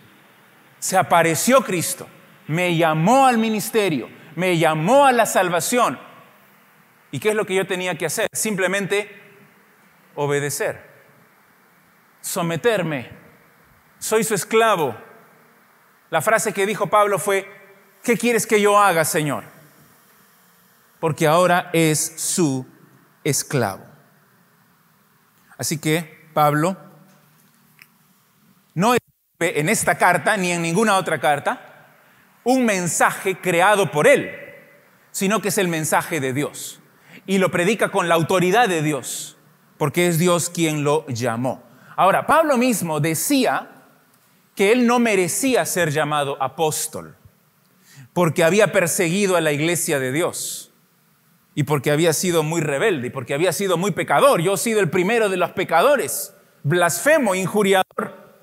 Se 0.79 0.97
apareció 0.97 1.63
Cristo 1.63 2.09
me 2.49 2.77
llamó 2.77 3.27
al 3.27 3.39
ministerio, 3.39 4.09
me 4.35 4.59
llamó 4.59 5.07
a 5.07 5.13
la 5.13 5.27
salvación. 5.27 5.99
¿Y 7.11 7.21
qué 7.21 7.31
es 7.31 7.35
lo 7.35 7.47
que 7.47 7.55
yo 7.55 7.67
tenía 7.67 7.97
que 7.97 8.07
hacer? 8.07 8.27
Simplemente 8.33 9.09
obedecer, 10.15 10.83
someterme. 12.21 13.11
Soy 13.99 14.25
su 14.25 14.35
esclavo. 14.35 14.97
La 16.11 16.23
frase 16.23 16.53
que 16.53 16.67
dijo 16.67 16.87
Pablo 16.87 17.19
fue, 17.19 17.47
¿qué 18.03 18.17
quieres 18.17 18.47
que 18.47 18.61
yo 18.61 18.79
haga, 18.79 19.05
Señor? 19.05 19.45
Porque 21.01 21.27
ahora 21.27 21.71
es 21.73 22.15
su 22.17 22.67
esclavo. 23.25 23.85
Así 25.59 25.79
que 25.79 26.29
Pablo 26.33 26.77
no 28.75 28.95
escribe 28.95 29.61
en 29.61 29.69
esta 29.69 29.99
carta 29.99 30.37
ni 30.37 30.53
en 30.53 30.63
ninguna 30.63 30.97
otra 30.97 31.21
carta 31.21 31.69
un 32.45 32.65
mensaje 32.65 33.37
creado 33.39 33.91
por 33.91 34.07
él, 34.07 34.31
sino 35.11 35.43
que 35.43 35.49
es 35.49 35.59
el 35.59 35.69
mensaje 35.69 36.21
de 36.21 36.33
Dios. 36.33 36.81
Y 37.27 37.39
lo 37.39 37.51
predica 37.51 37.91
con 37.91 38.09
la 38.09 38.15
autoridad 38.15 38.69
de 38.69 38.83
Dios, 38.83 39.37
porque 39.77 40.07
es 40.07 40.19
Dios 40.19 40.49
quien 40.49 40.85
lo 40.85 41.07
llamó. 41.09 41.63
Ahora, 41.97 42.27
Pablo 42.27 42.57
mismo 42.57 43.01
decía 43.01 43.78
que 44.59 44.73
él 44.73 44.89
no 44.89 44.99
merecía 44.99 45.65
ser 45.67 45.93
llamado 45.93 46.37
apóstol, 46.43 47.15
porque 48.13 48.43
había 48.43 48.73
perseguido 48.73 49.37
a 49.37 49.41
la 49.41 49.53
iglesia 49.53 50.01
de 50.01 50.11
Dios 50.11 50.73
y 51.55 51.63
porque 51.63 51.93
había 51.93 52.13
sido 52.13 52.43
muy 52.43 52.61
rebelde 52.61 53.07
y 53.07 53.11
porque 53.11 53.35
había 53.35 53.53
sido 53.53 53.77
muy 53.77 53.93
pecador. 53.93 54.43
Yo 54.43 54.55
he 54.55 54.59
sido 54.59 54.81
el 54.81 54.91
primero 54.91 55.29
de 55.29 55.37
los 55.37 55.53
pecadores, 55.53 56.35
blasfemo, 56.65 57.37
injuriador, 57.37 58.35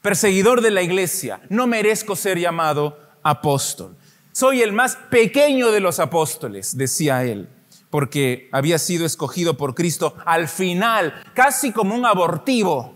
perseguidor 0.00 0.60
de 0.60 0.70
la 0.70 0.82
iglesia. 0.82 1.40
No 1.48 1.66
merezco 1.66 2.14
ser 2.14 2.38
llamado 2.38 3.00
apóstol. 3.24 3.96
Soy 4.30 4.62
el 4.62 4.72
más 4.72 4.94
pequeño 4.94 5.72
de 5.72 5.80
los 5.80 5.98
apóstoles, 5.98 6.76
decía 6.76 7.24
él, 7.24 7.48
porque 7.90 8.48
había 8.52 8.78
sido 8.78 9.04
escogido 9.04 9.56
por 9.56 9.74
Cristo 9.74 10.14
al 10.24 10.46
final, 10.46 11.24
casi 11.34 11.72
como 11.72 11.96
un 11.96 12.06
abortivo, 12.06 12.94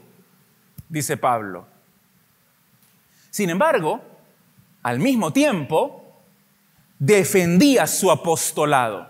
dice 0.88 1.16
Pablo. 1.16 1.73
Sin 3.34 3.50
embargo, 3.50 4.00
al 4.84 5.00
mismo 5.00 5.32
tiempo, 5.32 6.22
defendía 7.00 7.88
su 7.88 8.12
apostolado. 8.12 9.08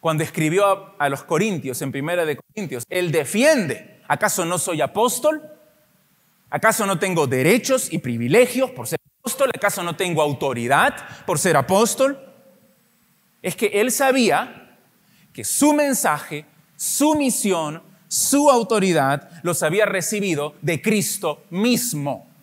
Cuando 0.00 0.24
escribió 0.24 0.92
a, 0.98 1.08
los 1.08 1.22
Corintios, 1.22 1.80
en 1.80 1.92
Primera 1.92 2.24
de 2.24 2.36
Corintios, 2.36 2.82
él 2.90 3.12
defiende. 3.12 4.02
¿Acaso 4.08 4.44
no 4.44 4.58
soy 4.58 4.80
apóstol? 4.80 5.40
¿Acaso 6.50 6.84
no 6.84 6.98
tengo 6.98 7.28
derechos 7.28 7.92
y 7.92 7.98
privilegios 7.98 8.72
por 8.72 8.88
ser 8.88 8.98
apóstol? 9.20 9.52
¿Acaso 9.54 9.84
no 9.84 9.94
tengo 9.94 10.20
autoridad 10.20 11.24
por 11.24 11.38
ser 11.38 11.56
apóstol? 11.56 12.18
Es 13.40 13.54
que 13.54 13.66
él 13.66 13.92
sabía 13.92 14.76
que 15.32 15.44
su 15.44 15.74
mensaje, 15.74 16.44
su 16.74 17.14
misión, 17.14 17.84
su 18.08 18.50
autoridad 18.50 19.30
los 19.44 19.62
había 19.62 19.86
recibido 19.86 20.56
de 20.60 20.82
Cristo 20.82 21.44
mismo. 21.50 22.33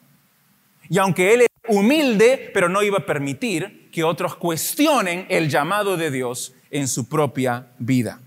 Y 0.92 0.98
aunque 0.98 1.34
él 1.34 1.42
era 1.44 1.74
humilde, 1.74 2.52
pero 2.54 2.68
no 2.68 2.84
iba 2.84 2.98
a 2.98 3.06
permitir 3.06 3.90
que 3.94 4.04
otros 4.04 4.36
cuestionen 4.36 5.26
el 5.30 5.50
llamado 5.50 5.96
de 5.96 6.12
Dios 6.12 6.54
en 6.70 6.90
su 6.90 7.08
propia 7.08 7.68
vida. 7.80 8.20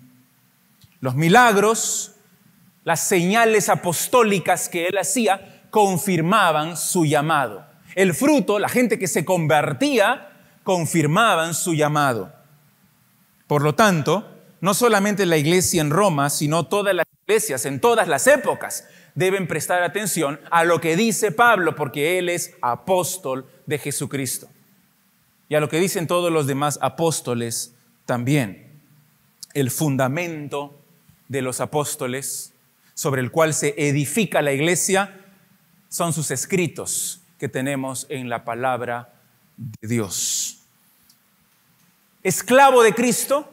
Los 1.01 1.15
milagros, 1.15 2.13
las 2.83 3.07
señales 3.07 3.69
apostólicas 3.69 4.71
que 4.71 4.87
él 4.87 4.97
hacía, 4.97 5.67
confirmaban 5.69 6.79
su 6.79 7.05
llamado. 7.05 7.67
El 7.95 8.15
fruto, 8.15 8.59
la 8.59 8.71
gente 8.71 8.99
que 8.99 9.09
se 9.09 9.27
convertía, 9.27 10.31
confirmaban 10.63 11.53
su 11.53 11.75
llamado. 11.75 12.33
Por 13.47 13.61
lo 13.61 13.75
tanto, 13.75 14.27
no 14.63 14.73
solamente 14.73 15.27
la 15.27 15.37
iglesia 15.37 15.83
en 15.83 15.91
Roma, 15.91 16.31
sino 16.31 16.65
todas 16.65 16.95
las 16.95 17.05
iglesias 17.27 17.67
en 17.67 17.79
todas 17.79 18.09
las 18.09 18.27
épocas 18.27 18.85
deben 19.15 19.47
prestar 19.47 19.83
atención 19.83 20.41
a 20.51 20.65
lo 20.65 20.81
que 20.81 20.97
dice 20.97 21.31
Pablo, 21.33 21.75
porque 21.75 22.19
él 22.19 22.29
es 22.29 22.55
apóstol 22.61 23.47
de 23.67 23.79
Jesucristo. 23.79 24.49
Y 25.49 25.55
a 25.55 25.61
lo 25.61 25.69
que 25.69 25.79
dicen 25.79 26.07
todos 26.07 26.33
los 26.33 26.47
demás 26.47 26.79
apóstoles 26.83 27.75
también. 28.07 28.81
El 29.53 29.71
fundamento 29.71 30.79
de 31.29 31.43
los 31.43 31.61
apóstoles 31.61 32.53
sobre 32.95 33.21
el 33.21 33.31
cual 33.31 33.55
se 33.55 33.75
edifica 33.77 34.43
la 34.43 34.53
iglesia 34.53 35.21
son 35.89 36.13
sus 36.13 36.31
escritos, 36.31 37.21
que 37.39 37.49
tenemos 37.49 38.07
en 38.09 38.29
la 38.29 38.45
palabra 38.45 39.15
de 39.57 39.89
Dios. 39.89 40.59
Esclavo 42.23 42.83
de 42.83 42.95
Cristo 42.95 43.49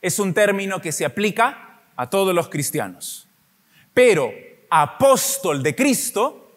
es 0.00 0.18
un 0.18 0.34
término 0.34 0.80
que 0.80 0.90
se 0.90 1.04
aplica 1.04 1.80
a 1.96 2.08
todos 2.08 2.34
los 2.34 2.48
cristianos, 2.48 3.28
pero 3.92 4.32
apóstol 4.70 5.62
de 5.62 5.74
Cristo 5.74 6.48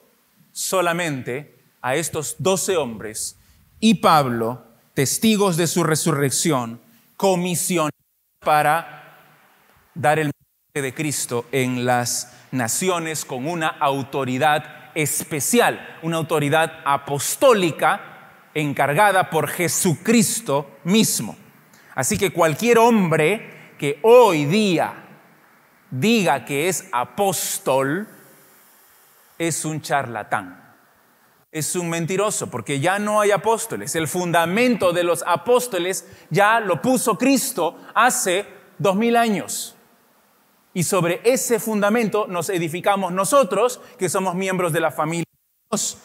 solamente 0.51 1.57
a 1.81 1.95
estos 1.95 2.35
doce 2.39 2.77
hombres 2.77 3.37
y 3.79 3.95
Pablo, 3.95 4.65
testigos 4.93 5.57
de 5.57 5.67
su 5.67 5.83
resurrección, 5.83 6.79
comisión 7.17 7.89
para 8.39 9.17
dar 9.95 10.19
el 10.19 10.27
mensaje 10.27 10.81
de 10.81 10.93
Cristo 10.93 11.45
en 11.51 11.85
las 11.85 12.33
naciones 12.51 13.25
con 13.25 13.47
una 13.47 13.67
autoridad 13.67 14.91
especial, 14.95 15.97
una 16.03 16.17
autoridad 16.17 16.81
apostólica 16.85 18.29
encargada 18.53 19.29
por 19.29 19.47
Jesucristo 19.47 20.77
mismo. 20.83 21.35
Así 21.95 22.17
que 22.17 22.31
cualquier 22.31 22.77
hombre 22.77 23.73
que 23.77 23.99
hoy 24.03 24.45
día 24.45 25.02
diga 25.99 26.43
que 26.43 26.69
es 26.69 26.85
apóstol 26.91 28.07
es 29.37 29.63
un 29.63 29.81
charlatán. 29.81 30.59
Es 31.51 31.75
un 31.75 31.87
mentiroso 31.89 32.49
porque 32.49 32.79
ya 32.79 32.97
no 32.97 33.21
hay 33.21 33.29
apóstoles. 33.29 33.95
El 33.95 34.07
fundamento 34.07 34.91
de 34.91 35.03
los 35.03 35.23
apóstoles 35.27 36.07
ya 36.31 36.59
lo 36.59 36.81
puso 36.81 37.17
Cristo 37.17 37.77
hace 37.93 38.45
dos 38.79 38.95
mil 38.95 39.15
años. 39.15 39.75
Y 40.73 40.83
sobre 40.83 41.21
ese 41.23 41.59
fundamento 41.59 42.25
nos 42.27 42.49
edificamos 42.49 43.13
nosotros, 43.13 43.79
que 43.99 44.09
somos 44.09 44.33
miembros 44.33 44.73
de 44.73 44.79
la 44.79 44.89
familia 44.89 45.25
de 45.29 45.77
Dios. 45.77 45.99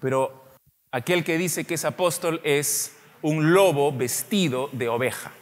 Pero 0.00 0.44
aquel 0.92 1.24
que 1.24 1.38
dice 1.38 1.64
que 1.64 1.74
es 1.74 1.86
apóstol 1.86 2.42
es 2.44 2.94
un 3.22 3.54
lobo 3.54 3.90
vestido 3.90 4.68
de 4.72 4.90
oveja, 4.90 5.32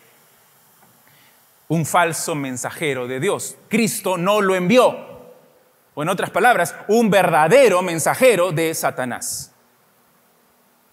un 1.68 1.85
falso 1.85 2.35
mensajero 2.35 3.07
de 3.07 3.20
Dios. 3.20 3.57
Cristo 3.68 4.16
no 4.16 4.40
lo 4.40 4.55
envió. 4.55 5.16
O 5.94 6.02
en 6.02 6.09
otras 6.09 6.31
palabras, 6.31 6.74
un 6.88 7.09
verdadero 7.11 7.81
mensajero 7.83 8.52
de 8.52 8.74
Satanás, 8.74 9.52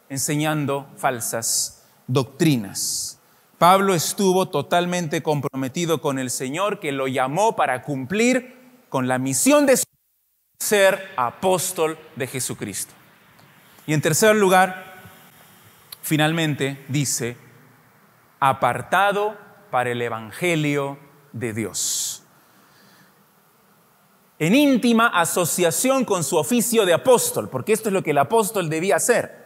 enseñando 0.08 0.88
falsas 0.96 1.84
doctrinas. 2.08 3.20
Pablo 3.58 3.94
estuvo 3.94 4.50
totalmente 4.50 5.22
comprometido 5.22 6.02
con 6.02 6.20
el 6.20 6.30
Señor 6.30 6.80
que 6.80 6.92
lo 6.92 7.08
llamó 7.08 7.56
para 7.56 7.82
cumplir 7.82 8.86
con 8.90 9.08
la 9.08 9.20
misión 9.20 9.66
de 9.66 9.78
ser 10.60 11.12
apóstol 11.18 11.98
de 12.16 12.28
Jesucristo. 12.28 12.94
Y 13.86 13.94
en 13.94 14.02
tercer 14.02 14.36
lugar, 14.36 15.02
finalmente 16.02 16.84
dice, 16.88 17.36
apartado 18.40 19.38
para 19.74 19.90
el 19.90 20.00
Evangelio 20.04 21.00
de 21.32 21.52
Dios. 21.52 22.22
En 24.38 24.54
íntima 24.54 25.08
asociación 25.08 26.06
con 26.06 26.24
su 26.24 26.38
oficio 26.38 26.86
de 26.86 26.94
apóstol, 26.94 27.50
porque 27.50 27.74
esto 27.74 27.90
es 27.90 27.94
lo 27.94 28.04
que 28.04 28.12
el 28.12 28.20
apóstol 28.20 28.70
debía 28.70 28.98
hacer 28.98 29.44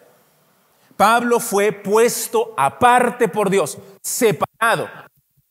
Pablo 0.98 1.40
fue 1.40 1.72
puesto 1.72 2.56
aparte 2.58 3.28
por 3.28 3.52
Dios, 3.52 3.78
separado, 4.02 4.90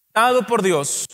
separado 0.08 0.44
por 0.44 0.60
Dios 0.60 1.06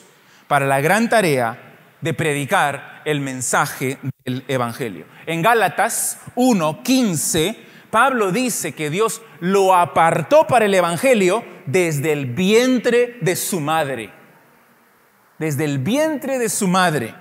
para 0.48 0.66
la 0.66 0.80
gran 0.80 1.10
tarea 1.10 1.76
de 2.00 2.14
predicar 2.14 3.02
el 3.04 3.20
mensaje 3.20 3.98
del 4.24 4.42
Evangelio. 4.48 5.04
En 5.26 5.42
Gálatas 5.42 6.18
1:15, 6.34 7.56
Pablo 7.92 8.32
dice 8.32 8.72
que 8.72 8.88
Dios 8.88 9.20
lo 9.38 9.74
apartó 9.74 10.46
para 10.46 10.64
el 10.64 10.72
Evangelio 10.72 11.44
desde 11.66 12.12
el 12.12 12.24
vientre 12.24 13.18
de 13.20 13.36
su 13.36 13.60
madre. 13.60 14.10
Desde 15.38 15.66
el 15.66 15.78
vientre 15.78 16.38
de 16.38 16.48
su 16.48 16.68
madre. 16.68 17.14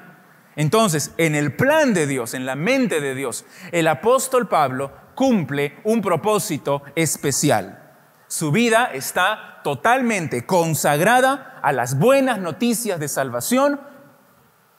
Entonces, 0.56 1.14
en 1.18 1.36
el 1.36 1.54
plan 1.58 1.94
de 1.94 2.08
Dios, 2.08 2.34
en 2.34 2.46
la 2.46 2.56
mente 2.56 3.02
de 3.02 3.16
Dios, 3.16 3.44
el 3.74 3.86
apóstol 3.90 4.48
Pablo 4.48 4.94
cumple 5.14 5.78
un 5.84 6.02
propósito 6.02 6.84
especial. 6.96 7.92
Su 8.28 8.54
vida 8.54 8.92
está 8.94 9.60
totalmente 9.66 10.46
consagrada 10.46 11.60
a 11.62 11.74
las 11.74 12.00
buenas 12.00 12.40
noticias 12.40 12.98
de 12.98 13.10
salvación, 13.10 13.82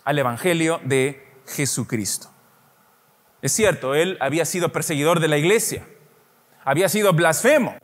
al 0.05 0.19
Evangelio 0.19 0.81
de 0.85 1.43
Jesucristo. 1.47 2.32
Es 3.43 3.53
cierto, 3.53 3.97
él 3.97 4.17
había 4.21 4.45
sido 4.45 4.71
perseguidor 4.71 5.19
de 5.19 5.27
la 5.27 5.37
iglesia, 5.37 5.85
había 6.65 6.89
sido 6.89 7.13
blasfemo, 7.13 7.77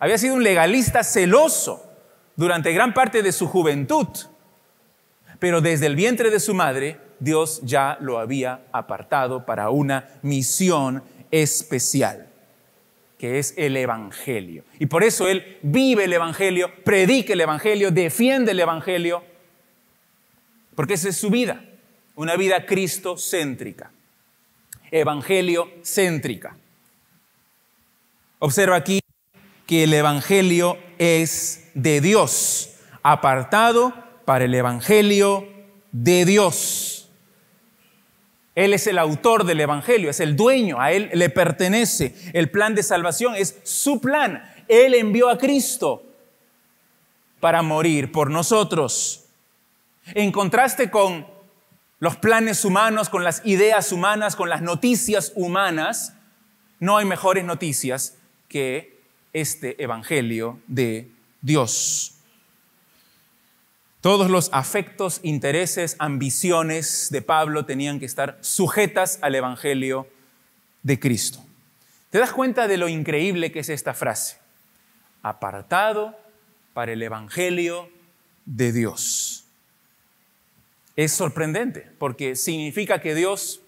había 0.00 0.16
sido 0.16 0.34
un 0.34 0.42
legalista 0.42 1.04
celoso 1.04 1.84
durante 2.36 2.72
gran 2.72 2.94
parte 2.94 3.22
de 3.22 3.32
su 3.32 3.46
juventud, 3.46 4.08
pero 5.38 5.60
desde 5.60 5.86
el 5.86 5.94
vientre 5.94 6.30
de 6.30 6.40
su 6.40 6.54
madre 6.54 6.98
Dios 7.20 7.60
ya 7.64 7.98
lo 8.00 8.18
había 8.18 8.62
apartado 8.72 9.44
para 9.44 9.68
una 9.68 10.08
misión 10.22 11.02
especial, 11.30 12.28
que 13.18 13.38
es 13.38 13.52
el 13.58 13.76
Evangelio. 13.76 14.64
Y 14.78 14.86
por 14.86 15.04
eso 15.04 15.28
Él 15.28 15.58
vive 15.62 16.04
el 16.04 16.12
Evangelio, 16.14 16.70
predica 16.82 17.34
el 17.34 17.40
Evangelio, 17.42 17.90
defiende 17.90 18.52
el 18.52 18.60
Evangelio, 18.60 19.22
porque 20.74 20.94
esa 20.94 21.10
es 21.10 21.16
su 21.16 21.28
vida. 21.28 21.62
una 22.14 22.34
vida 22.34 22.66
cristocéntrica, 22.66 23.92
evangelio 24.90 25.70
céntrica. 25.82 26.56
Observa 28.38 28.76
aquí 28.76 29.00
que 29.66 29.84
el 29.84 29.94
evangelio 29.94 30.78
es 30.98 31.70
de 31.74 32.00
Dios, 32.00 32.74
apartado 33.02 33.92
para 34.24 34.44
el 34.44 34.54
evangelio 34.54 35.46
de 35.92 36.24
Dios. 36.24 37.08
Él 38.58 38.74
es 38.74 38.88
el 38.88 38.98
autor 38.98 39.44
del 39.44 39.60
Evangelio, 39.60 40.10
es 40.10 40.18
el 40.18 40.34
dueño, 40.34 40.80
a 40.80 40.90
Él 40.90 41.10
le 41.14 41.30
pertenece. 41.30 42.12
El 42.32 42.50
plan 42.50 42.74
de 42.74 42.82
salvación 42.82 43.36
es 43.36 43.60
su 43.62 44.00
plan. 44.00 44.42
Él 44.66 44.94
envió 44.94 45.28
a 45.28 45.38
Cristo 45.38 46.02
para 47.38 47.62
morir 47.62 48.10
por 48.10 48.30
nosotros. 48.32 49.26
En 50.12 50.32
contraste 50.32 50.90
con 50.90 51.24
los 52.00 52.16
planes 52.16 52.64
humanos, 52.64 53.08
con 53.08 53.24
las 53.24 53.42
ideas 53.44 53.92
humanas, 53.92 54.36
con 54.36 54.48
las 54.48 54.62
noticias 54.62 55.32
humanas, 55.34 56.14
no 56.80 56.96
hay 56.96 57.04
mejores 57.04 57.44
noticias 57.44 58.14
que 58.48 59.00
este 59.32 59.82
Evangelio 59.82 60.60
de 60.68 61.10
Dios. 61.42 62.14
Todos 64.00 64.30
los 64.30 64.48
afectos, 64.52 65.18
intereses, 65.24 65.96
ambiciones 65.98 67.08
de 67.10 67.20
Pablo 67.20 67.66
tenían 67.66 67.98
que 67.98 68.06
estar 68.06 68.38
sujetas 68.42 69.18
al 69.22 69.34
Evangelio 69.34 70.08
de 70.84 71.00
Cristo. 71.00 71.44
¿Te 72.10 72.18
das 72.18 72.32
cuenta 72.32 72.68
de 72.68 72.76
lo 72.76 72.88
increíble 72.88 73.50
que 73.50 73.58
es 73.58 73.68
esta 73.68 73.94
frase? 73.94 74.38
Apartado 75.22 76.16
para 76.74 76.92
el 76.92 77.02
Evangelio 77.02 77.90
de 78.46 78.72
Dios. 78.72 79.37
Es 80.98 81.12
sorprendente 81.12 81.88
porque 82.00 82.34
significa 82.34 83.00
que 83.00 83.14
Dios 83.14 83.60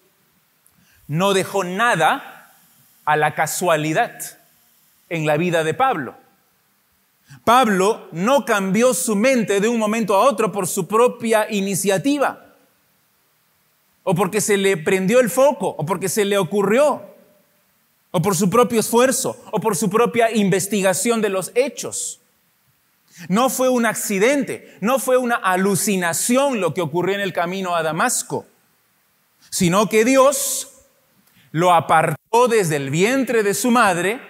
no 1.07 1.31
dejó 1.33 1.63
nada 1.63 2.51
a 3.05 3.15
la 3.15 3.35
casualidad 3.35 4.19
en 5.07 5.25
la 5.25 5.37
vida 5.37 5.63
de 5.63 5.73
Pablo. 5.73 6.17
Pablo 7.45 8.09
no 8.11 8.43
cambió 8.43 8.93
su 8.93 9.15
mente 9.15 9.61
de 9.61 9.69
un 9.69 9.79
momento 9.79 10.13
a 10.13 10.25
otro 10.25 10.51
por 10.51 10.67
su 10.67 10.89
propia 10.89 11.49
iniciativa, 11.49 12.47
o 14.03 14.13
porque 14.13 14.41
se 14.41 14.57
le 14.57 14.75
prendió 14.75 15.21
el 15.21 15.29
foco, 15.29 15.69
o 15.69 15.85
porque 15.85 16.09
se 16.09 16.25
le 16.25 16.37
ocurrió, 16.37 17.01
o 18.11 18.21
por 18.21 18.35
su 18.35 18.49
propio 18.49 18.81
esfuerzo, 18.81 19.41
o 19.51 19.61
por 19.61 19.77
su 19.77 19.89
propia 19.89 20.35
investigación 20.35 21.21
de 21.21 21.29
los 21.29 21.53
hechos. 21.55 22.20
No 23.27 23.49
fue 23.49 23.69
un 23.69 23.85
accidente, 23.85 24.77
no 24.81 24.99
fue 24.99 25.17
una 25.17 25.35
alucinación 25.35 26.59
lo 26.59 26.73
que 26.73 26.81
ocurrió 26.81 27.15
en 27.15 27.21
el 27.21 27.33
camino 27.33 27.75
a 27.75 27.83
Damasco, 27.83 28.45
sino 29.49 29.89
que 29.89 30.05
Dios 30.05 30.69
lo 31.51 31.73
apartó 31.73 32.47
desde 32.47 32.77
el 32.77 32.89
vientre 32.89 33.43
de 33.43 33.53
su 33.53 33.71
madre 33.71 34.21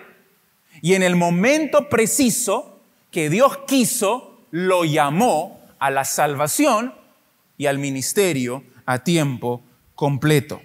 y 0.82 0.96
en 0.96 1.04
el 1.04 1.16
momento 1.16 1.90
preciso 1.90 2.82
que 3.12 3.30
Dios 3.30 3.60
quiso, 3.68 4.46
lo 4.52 4.84
llamó 4.84 5.62
a 5.80 5.92
la 5.92 6.06
salvación 6.06 6.94
y 7.58 7.68
al 7.68 7.78
ministerio 7.78 8.64
a 8.86 9.04
tiempo 9.04 9.62
completo. 9.96 10.62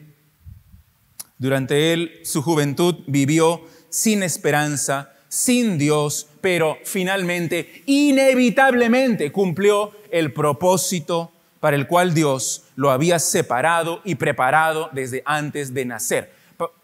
Durante 1.39 1.93
él, 1.93 2.21
su 2.25 2.43
juventud 2.43 2.97
vivió 3.07 3.63
sin 3.91 4.23
esperanza, 4.23 5.13
sin 5.29 5.77
Dios, 5.77 6.29
pero 6.47 6.79
finalmente, 6.85 7.83
inevitablemente, 7.87 9.33
cumplió 9.33 9.91
el 10.13 10.33
propósito 10.33 11.33
para 11.59 11.75
el 11.75 11.89
cual 11.89 12.15
Dios 12.15 12.67
lo 12.77 12.93
había 12.93 13.19
separado 13.19 14.01
y 14.05 14.15
preparado 14.15 14.89
desde 14.93 15.25
antes 15.27 15.75
de 15.75 15.85
nacer. 15.87 16.33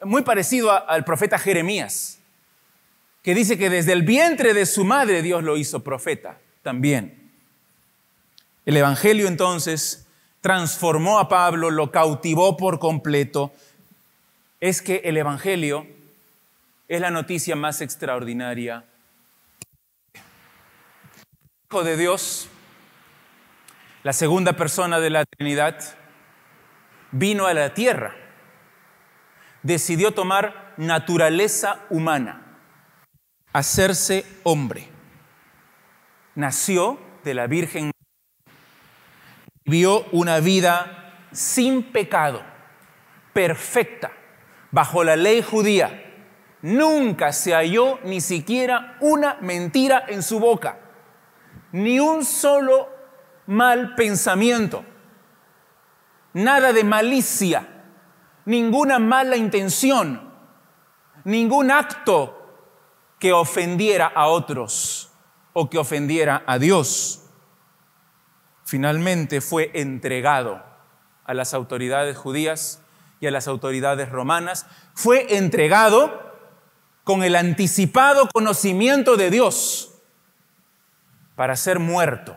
Muy 0.02 0.22
parecido 0.22 0.72
al 0.72 1.04
profeta 1.04 1.38
Jeremías 1.38 2.18
que 3.22 3.36
dice 3.36 3.56
que 3.56 3.70
desde 3.70 3.92
el 3.92 4.02
vientre 4.02 4.52
de 4.52 4.66
su 4.66 4.84
madre 4.84 5.22
Dios 5.22 5.44
lo 5.44 5.56
hizo 5.56 5.78
profeta 5.84 6.38
también. 6.64 7.30
El 8.66 8.76
Evangelio 8.76 9.28
entonces 9.28 10.08
transformó 10.40 11.20
a 11.20 11.28
Pablo, 11.28 11.70
lo 11.70 11.92
cautivó 11.92 12.56
por 12.56 12.80
completo. 12.80 13.52
Es 14.60 14.82
que 14.82 15.02
el 15.04 15.16
Evangelio 15.16 15.86
es 16.88 17.00
la 17.00 17.12
noticia 17.12 17.54
más 17.54 17.80
extraordinaria. 17.80 18.86
Hijo 21.72 21.84
de 21.84 21.96
Dios, 21.96 22.50
la 24.02 24.12
segunda 24.12 24.52
persona 24.52 25.00
de 25.00 25.08
la 25.08 25.24
Trinidad, 25.24 25.74
vino 27.12 27.46
a 27.46 27.54
la 27.54 27.72
tierra, 27.72 28.14
decidió 29.62 30.12
tomar 30.12 30.74
naturaleza 30.76 31.80
humana 31.88 32.58
hacerse 33.54 34.26
hombre. 34.42 34.86
Nació 36.34 37.00
de 37.24 37.32
la 37.32 37.46
Virgen, 37.46 37.90
vivió 39.64 40.04
una 40.12 40.40
vida 40.40 41.14
sin 41.32 41.84
pecado, 41.84 42.42
perfecta, 43.32 44.12
bajo 44.72 45.04
la 45.04 45.16
ley 45.16 45.40
judía. 45.40 46.04
Nunca 46.60 47.32
se 47.32 47.54
halló 47.54 47.98
ni 48.04 48.20
siquiera 48.20 48.98
una 49.00 49.38
mentira 49.40 50.04
en 50.06 50.22
su 50.22 50.38
boca, 50.38 50.81
ni 51.72 51.98
un 51.98 52.24
solo 52.24 52.88
mal 53.46 53.94
pensamiento, 53.94 54.84
nada 56.34 56.72
de 56.72 56.84
malicia, 56.84 57.84
ninguna 58.44 58.98
mala 58.98 59.36
intención, 59.36 60.32
ningún 61.24 61.70
acto 61.70 62.38
que 63.18 63.32
ofendiera 63.32 64.06
a 64.06 64.28
otros 64.28 65.10
o 65.52 65.68
que 65.68 65.78
ofendiera 65.78 66.42
a 66.46 66.58
Dios. 66.58 67.24
Finalmente 68.64 69.40
fue 69.40 69.70
entregado 69.74 70.62
a 71.24 71.34
las 71.34 71.54
autoridades 71.54 72.16
judías 72.16 72.82
y 73.20 73.26
a 73.26 73.30
las 73.30 73.46
autoridades 73.46 74.10
romanas. 74.10 74.66
Fue 74.94 75.36
entregado 75.36 76.32
con 77.04 77.22
el 77.22 77.36
anticipado 77.36 78.28
conocimiento 78.32 79.16
de 79.16 79.30
Dios 79.30 79.91
para 81.34 81.56
ser 81.56 81.78
muerto. 81.78 82.36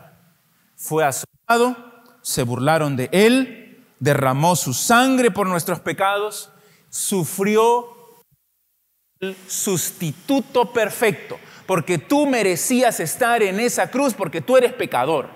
Fue 0.75 1.03
azotado, 1.03 1.75
se 2.21 2.43
burlaron 2.43 2.95
de 2.95 3.09
él, 3.11 3.85
derramó 3.99 4.55
su 4.55 4.73
sangre 4.73 5.31
por 5.31 5.47
nuestros 5.47 5.79
pecados, 5.79 6.51
sufrió 6.89 7.87
sustituto 9.47 10.71
perfecto, 10.71 11.39
porque 11.65 11.97
tú 11.97 12.27
merecías 12.27 12.99
estar 12.99 13.41
en 13.41 13.59
esa 13.59 13.89
cruz 13.89 14.13
porque 14.13 14.41
tú 14.41 14.57
eres 14.57 14.73
pecador. 14.73 15.29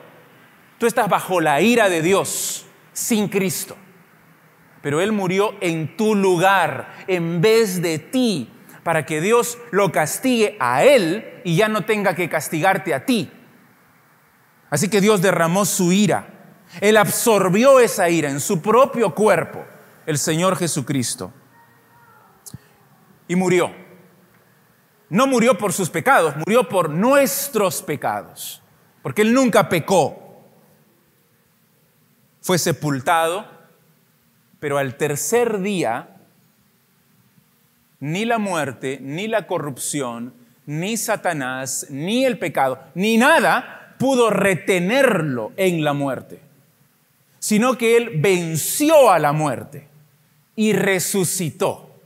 Tú 0.78 0.86
estás 0.86 1.10
bajo 1.10 1.42
la 1.42 1.62
ira 1.62 1.90
de 1.90 2.02
Dios 2.02 2.66
sin 2.94 3.28
Cristo. 3.28 3.76
Pero 4.82 5.02
Él 5.02 5.12
murió 5.12 5.56
en 5.60 5.98
tu 5.98 6.16
lugar, 6.16 7.04
en 7.08 7.42
vez 7.42 7.82
de 7.82 8.00
ti, 8.00 8.50
para 8.84 9.06
que 9.06 9.20
Dios 9.20 9.58
lo 9.72 9.92
castigue 9.92 10.56
a 10.60 10.84
Él 10.86 11.42
y 11.44 11.58
ya 11.58 11.68
no 11.68 11.84
tenga 11.84 12.16
que 12.16 12.30
castigarte 12.30 12.94
a 12.94 13.06
ti. 13.06 13.30
Así 14.70 14.90
que 14.90 15.02
Dios 15.02 15.22
derramó 15.22 15.66
su 15.66 15.92
ira. 15.92 16.28
Él 16.82 16.98
absorbió 16.98 17.80
esa 17.80 18.10
ira 18.10 18.30
en 18.30 18.40
su 18.40 18.62
propio 18.62 19.14
cuerpo, 19.16 19.66
el 20.06 20.18
Señor 20.18 20.56
Jesucristo 20.56 21.34
y 23.30 23.36
murió. 23.36 23.72
No 25.08 25.26
murió 25.26 25.58
por 25.58 25.72
sus 25.72 25.90
pecados, 25.90 26.36
murió 26.36 26.68
por 26.68 26.90
nuestros 26.90 27.82
pecados, 27.82 28.62
porque 29.02 29.22
Él 29.22 29.34
nunca 29.34 29.70
pecó. 29.70 30.44
Fue 32.42 32.58
sepultado, 32.58 33.46
pero 34.60 34.78
al 34.78 34.98
tercer 34.98 35.60
día, 35.62 36.18
ni 38.00 38.26
la 38.26 38.40
muerte, 38.40 39.00
ni 39.02 39.28
la 39.28 39.48
corrupción, 39.48 40.34
ni 40.66 40.98
Satanás, 40.98 41.88
ni 41.90 42.26
el 42.26 42.38
pecado, 42.38 42.80
ni 42.94 43.18
nada 43.18 43.79
pudo 44.00 44.30
retenerlo 44.30 45.52
en 45.58 45.84
la 45.84 45.92
muerte, 45.92 46.40
sino 47.38 47.78
que 47.78 47.98
Él 47.98 48.14
venció 48.16 49.12
a 49.12 49.20
la 49.20 49.34
muerte 49.34 49.90
y 50.56 50.72
resucitó 50.74 52.02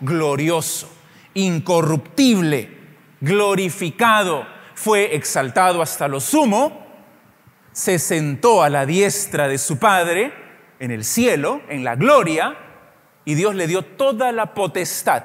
glorioso, 0.00 0.88
incorruptible, 1.34 2.70
glorificado, 3.20 4.46
fue 4.74 5.14
exaltado 5.14 5.82
hasta 5.82 6.08
lo 6.08 6.18
sumo, 6.18 6.84
se 7.72 7.98
sentó 7.98 8.62
a 8.62 8.70
la 8.70 8.86
diestra 8.86 9.48
de 9.48 9.58
su 9.58 9.78
Padre 9.78 10.32
en 10.78 10.90
el 10.90 11.04
cielo, 11.04 11.60
en 11.68 11.84
la 11.84 11.94
gloria, 11.94 12.56
y 13.26 13.34
Dios 13.34 13.54
le 13.54 13.66
dio 13.66 13.82
toda 13.82 14.32
la 14.32 14.54
potestad 14.54 15.24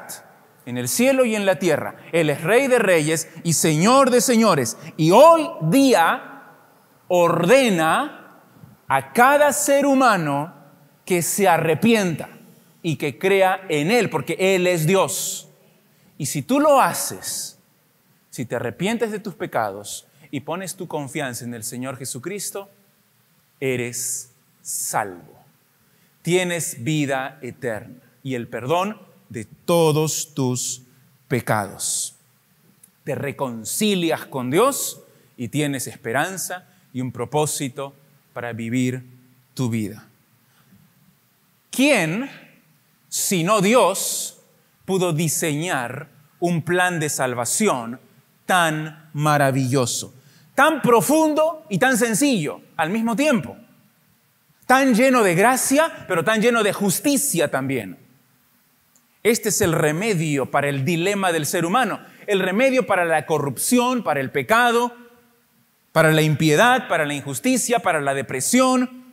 en 0.70 0.78
el 0.78 0.88
cielo 0.88 1.26
y 1.26 1.36
en 1.36 1.46
la 1.46 1.58
tierra. 1.58 1.96
Él 2.12 2.30
es 2.30 2.44
rey 2.44 2.68
de 2.68 2.78
reyes 2.78 3.28
y 3.44 3.54
señor 3.54 4.12
de 4.12 4.22
señores. 4.22 4.78
Y 4.98 5.10
hoy 5.12 5.50
día 5.64 6.44
ordena 7.08 8.44
a 8.88 9.12
cada 9.12 9.52
ser 9.52 9.88
humano 9.88 10.54
que 11.06 11.24
se 11.24 11.48
arrepienta 11.48 12.30
y 12.84 12.98
que 12.98 13.18
crea 13.18 13.66
en 13.68 13.90
Él, 13.90 14.12
porque 14.12 14.36
Él 14.40 14.68
es 14.68 14.86
Dios. 14.86 15.50
Y 16.20 16.28
si 16.28 16.44
tú 16.44 16.60
lo 16.60 16.80
haces, 16.80 17.60
si 18.30 18.46
te 18.46 18.56
arrepientes 18.56 19.12
de 19.12 19.20
tus 19.20 19.34
pecados 19.34 20.08
y 20.30 20.42
pones 20.42 20.76
tu 20.76 20.88
confianza 20.88 21.46
en 21.46 21.56
el 21.56 21.64
Señor 21.64 21.98
Jesucristo, 21.98 22.70
eres 23.60 24.36
salvo. 24.62 25.44
Tienes 26.22 26.84
vida 26.84 27.40
eterna 27.42 28.02
y 28.22 28.36
el 28.36 28.48
perdón 28.48 29.09
de 29.30 29.46
todos 29.46 30.34
tus 30.34 30.82
pecados. 31.28 32.16
Te 33.04 33.16
reconcilias 33.16 34.26
con 34.26 34.52
Dios 34.52 35.02
y 35.38 35.48
tienes 35.48 35.88
esperanza 35.88 36.68
y 36.92 37.02
un 37.02 37.12
propósito 37.12 37.94
para 38.34 38.52
vivir 38.54 39.04
tu 39.54 39.70
vida. 39.70 40.06
¿Quién, 41.72 42.30
sino 43.08 43.62
Dios, 43.62 44.40
pudo 44.86 45.14
diseñar 45.14 46.10
un 46.40 46.64
plan 46.64 47.00
de 47.00 47.10
salvación 47.10 48.00
tan 48.46 49.10
maravilloso, 49.14 50.14
tan 50.56 50.82
profundo 50.82 51.66
y 51.70 51.78
tan 51.78 51.98
sencillo 51.98 52.62
al 52.76 52.90
mismo 52.90 53.16
tiempo? 53.16 53.56
Tan 54.66 54.94
lleno 54.94 55.24
de 55.24 55.36
gracia, 55.36 56.06
pero 56.08 56.24
tan 56.24 56.42
lleno 56.42 56.64
de 56.64 56.74
justicia 56.74 57.50
también. 57.50 58.09
Este 59.24 59.50
es 59.50 59.60
el 59.62 59.74
remedio 59.74 60.50
para 60.50 60.70
el 60.70 60.86
dilema 60.86 61.32
del 61.32 61.46
ser 61.46 61.66
humano, 61.66 62.00
el 62.26 62.40
remedio 62.40 62.86
para 62.86 63.04
la 63.04 63.26
corrupción, 63.26 64.02
para 64.02 64.22
el 64.22 64.32
pecado, 64.32 64.96
para 65.92 66.12
la 66.12 66.22
impiedad, 66.22 66.88
para 66.88 67.06
la 67.06 67.14
injusticia, 67.14 67.80
para 67.80 68.00
la 68.00 68.14
depresión, 68.14 69.04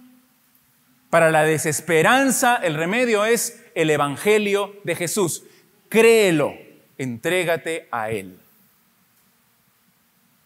para 1.10 1.30
la 1.30 1.42
desesperanza. 1.42 2.56
El 2.56 2.74
remedio 2.74 3.24
es 3.24 3.64
el 3.74 3.90
Evangelio 3.90 4.76
de 4.84 4.94
Jesús. 4.94 5.42
Créelo, 5.88 6.54
entrégate 6.98 7.88
a 7.90 8.10
Él. 8.10 8.38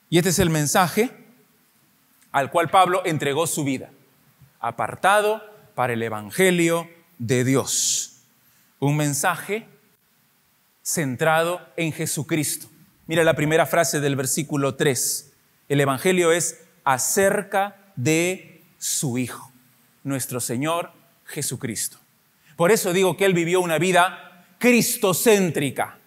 Y 0.09 0.17
este 0.17 0.31
es 0.31 0.39
el 0.39 0.51
mensaje 0.51 1.11
al 2.33 2.51
cual 2.51 2.71
Pablo 2.71 3.03
entregó 3.05 3.47
su 3.47 3.63
vida, 3.65 3.91
apartado 4.59 5.45
para 5.75 5.93
el 5.93 6.03
Evangelio 6.03 6.89
de 7.19 7.45
Dios 7.45 8.10
un 8.81 8.97
mensaje 8.97 9.69
centrado 10.83 11.61
en 11.77 11.93
Jesucristo. 11.93 12.69
Mira 13.07 13.23
la 13.23 13.35
primera 13.35 13.67
frase 13.67 14.01
del 14.01 14.17
versículo 14.17 14.75
3. 14.75 15.33
El 15.69 15.81
Evangelio 15.81 16.33
es 16.33 16.65
acerca 16.83 17.77
de 17.95 18.65
su 18.79 19.19
Hijo, 19.19 19.53
nuestro 20.03 20.41
Señor 20.41 20.93
Jesucristo. 21.27 21.99
Por 22.57 22.73
eso 22.73 22.93
digo 22.93 23.17
que 23.17 23.27
Él 23.27 23.35
vivió 23.35 23.61
una 23.61 23.79
vida 23.79 24.47
cristocéntrica, 24.59 25.99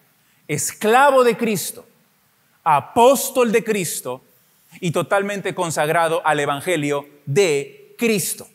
esclavo 0.48 1.24
de 1.24 1.36
Cristo, 1.36 1.86
apóstol 2.64 3.52
de 3.52 3.62
Cristo 3.62 4.24
y 4.80 4.90
totalmente 4.90 5.54
consagrado 5.54 6.26
al 6.26 6.40
Evangelio 6.40 7.08
de 7.24 7.94
Cristo, 7.96 8.48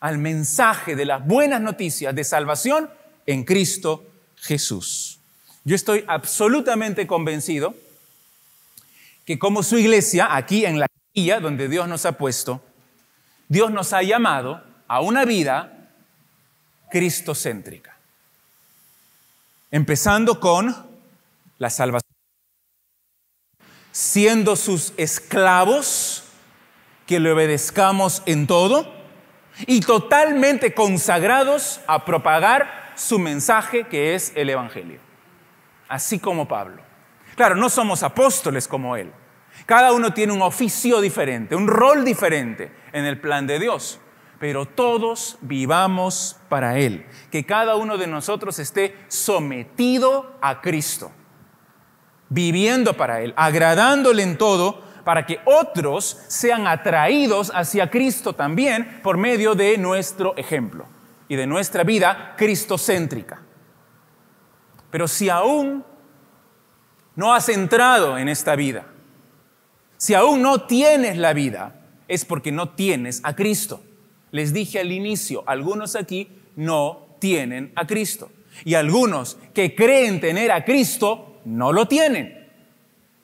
al 0.00 0.18
mensaje 0.18 0.96
de 0.96 1.04
las 1.04 1.24
buenas 1.24 1.60
noticias 1.60 2.14
de 2.14 2.24
salvación 2.24 2.90
en 3.26 3.44
Cristo 3.44 4.04
Jesús. 4.36 5.18
Yo 5.64 5.74
estoy 5.74 6.04
absolutamente 6.06 7.06
convencido 7.06 7.74
que 9.24 9.38
como 9.38 9.62
su 9.62 9.76
iglesia, 9.76 10.34
aquí 10.34 10.64
en 10.64 10.78
la 10.78 10.86
guía 11.12 11.40
donde 11.40 11.68
Dios 11.68 11.88
nos 11.88 12.06
ha 12.06 12.12
puesto, 12.12 12.62
Dios 13.48 13.72
nos 13.72 13.92
ha 13.92 14.02
llamado 14.02 14.62
a 14.86 15.00
una 15.00 15.24
vida 15.24 15.90
cristocéntrica. 16.90 17.96
Empezando 19.72 20.38
con 20.38 20.74
la 21.58 21.70
salvación. 21.70 22.12
Siendo 23.90 24.54
sus 24.54 24.92
esclavos, 24.96 26.22
que 27.06 27.20
le 27.20 27.32
obedezcamos 27.32 28.22
en 28.26 28.46
todo 28.46 28.92
y 29.66 29.80
totalmente 29.80 30.74
consagrados 30.74 31.80
a 31.86 32.04
propagar 32.04 32.85
su 32.96 33.18
mensaje 33.18 33.84
que 33.84 34.14
es 34.14 34.32
el 34.34 34.50
Evangelio, 34.50 34.98
así 35.88 36.18
como 36.18 36.48
Pablo. 36.48 36.82
Claro, 37.36 37.54
no 37.54 37.68
somos 37.68 38.02
apóstoles 38.02 38.66
como 38.66 38.96
él. 38.96 39.12
Cada 39.64 39.92
uno 39.92 40.12
tiene 40.12 40.32
un 40.32 40.42
oficio 40.42 41.00
diferente, 41.00 41.54
un 41.54 41.68
rol 41.68 42.04
diferente 42.04 42.72
en 42.92 43.04
el 43.04 43.20
plan 43.20 43.46
de 43.46 43.58
Dios, 43.58 44.00
pero 44.38 44.66
todos 44.66 45.38
vivamos 45.40 46.36
para 46.48 46.78
Él, 46.78 47.06
que 47.30 47.46
cada 47.46 47.76
uno 47.76 47.96
de 47.96 48.06
nosotros 48.06 48.58
esté 48.58 48.96
sometido 49.08 50.36
a 50.42 50.60
Cristo, 50.60 51.10
viviendo 52.28 52.96
para 52.96 53.22
Él, 53.22 53.32
agradándole 53.36 54.22
en 54.22 54.36
todo, 54.36 54.82
para 55.04 55.24
que 55.24 55.40
otros 55.46 56.18
sean 56.28 56.66
atraídos 56.66 57.50
hacia 57.54 57.90
Cristo 57.90 58.34
también 58.34 59.00
por 59.02 59.16
medio 59.16 59.54
de 59.54 59.78
nuestro 59.78 60.36
ejemplo 60.36 60.86
y 61.28 61.36
de 61.36 61.46
nuestra 61.46 61.84
vida 61.84 62.34
cristocéntrica. 62.36 63.42
Pero 64.90 65.08
si 65.08 65.28
aún 65.28 65.84
no 67.14 67.34
has 67.34 67.48
entrado 67.48 68.18
en 68.18 68.28
esta 68.28 68.56
vida, 68.56 68.86
si 69.96 70.14
aún 70.14 70.42
no 70.42 70.62
tienes 70.62 71.16
la 71.16 71.32
vida, 71.32 71.80
es 72.08 72.24
porque 72.24 72.52
no 72.52 72.70
tienes 72.70 73.20
a 73.24 73.34
Cristo. 73.34 73.82
Les 74.30 74.52
dije 74.52 74.78
al 74.78 74.92
inicio, 74.92 75.42
algunos 75.46 75.96
aquí 75.96 76.28
no 76.54 77.16
tienen 77.18 77.72
a 77.74 77.86
Cristo. 77.86 78.30
Y 78.64 78.74
algunos 78.74 79.36
que 79.52 79.74
creen 79.74 80.20
tener 80.20 80.52
a 80.52 80.64
Cristo 80.64 81.40
no 81.44 81.72
lo 81.72 81.88
tienen. 81.88 82.46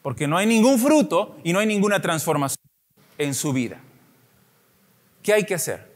Porque 0.02 0.26
no 0.26 0.36
hay 0.36 0.46
ningún 0.46 0.78
fruto 0.78 1.36
y 1.44 1.52
no 1.52 1.58
hay 1.58 1.66
ninguna 1.66 2.00
transformación 2.00 2.64
en 3.18 3.34
su 3.34 3.52
vida. 3.52 3.80
¿Qué 5.22 5.32
hay 5.32 5.44
que 5.44 5.54
hacer? 5.54 5.91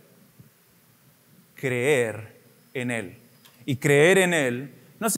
Creer 1.57 2.41
en 2.75 2.91
Él. 2.93 3.19
Y 3.65 3.77
creer 3.77 4.19
en 4.19 4.35
Él 4.35 4.75
no 5.01 5.09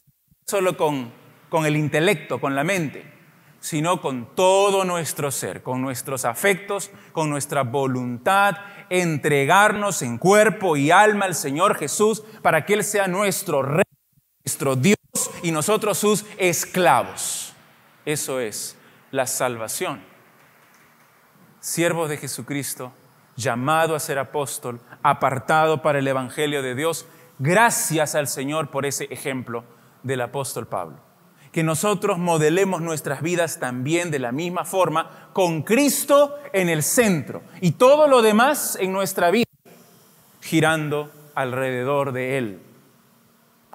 solo 0.47 0.76
con, 0.76 1.12
con 1.51 1.66
el 1.66 1.76
intelecto, 1.76 2.41
con 2.41 2.55
la 2.55 2.64
mente, 2.64 3.05
sino 3.61 4.01
con 4.01 4.34
todo 4.34 4.84
nuestro 4.84 5.30
ser, 5.30 5.62
con 5.62 5.82
nuestros 5.82 6.24
afectos, 6.24 6.91
con 7.12 7.28
nuestra 7.28 7.64
voluntad, 7.64 8.57
entregarnos 8.89 10.03
en 10.03 10.16
cuerpo 10.16 10.76
y 10.76 10.91
alma 10.91 11.26
al 11.26 11.34
Señor 11.34 11.76
Jesús 11.76 12.22
para 12.43 12.64
que 12.64 12.74
Él 12.74 12.84
sea 12.84 13.09
nuestro 13.09 13.62
Rey, 13.62 13.84
nuestro 14.45 14.76
Dios 14.76 14.97
y 15.43 15.51
nosotros 15.51 15.99
sus 15.99 16.24
esclavos. 16.39 17.53
Eso 18.05 18.41
es 18.41 18.76
la 19.11 19.26
salvación. 19.26 20.01
Siervos 21.61 22.09
de 22.09 22.16
Jesucristo, 22.16 22.93
llamado 23.39 23.95
a 23.95 24.01
ser 24.01 24.18
apóstol, 24.18 24.80
apartado 25.03 25.80
para 25.80 26.01
el 26.01 26.09
Evangelio 26.09 26.61
de 26.61 26.74
Dios. 26.74 27.07
Gracias 27.39 28.16
al 28.16 28.26
Señor 28.26 28.68
por 28.68 28.84
ese 28.84 29.05
ejemplo 29.05 29.64
del 30.03 30.20
apóstol 30.20 30.66
Pablo. 30.66 30.97
Que 31.53 31.62
nosotros 31.62 32.18
modelemos 32.18 32.82
nuestras 32.82 33.22
vidas 33.22 33.61
también 33.61 34.11
de 34.11 34.18
la 34.18 34.32
misma 34.32 34.64
forma, 34.64 35.30
con 35.32 35.62
Cristo 35.62 36.36
en 36.53 36.68
el 36.68 36.82
centro 36.82 37.43
y 37.61 37.72
todo 37.72 38.09
lo 38.09 38.22
demás 38.22 38.76
en 38.80 38.93
nuestra 38.93 39.30
vida 39.30 39.47
girando 40.43 41.11
alrededor 41.34 42.12
de 42.12 42.39
Él. 42.39 42.61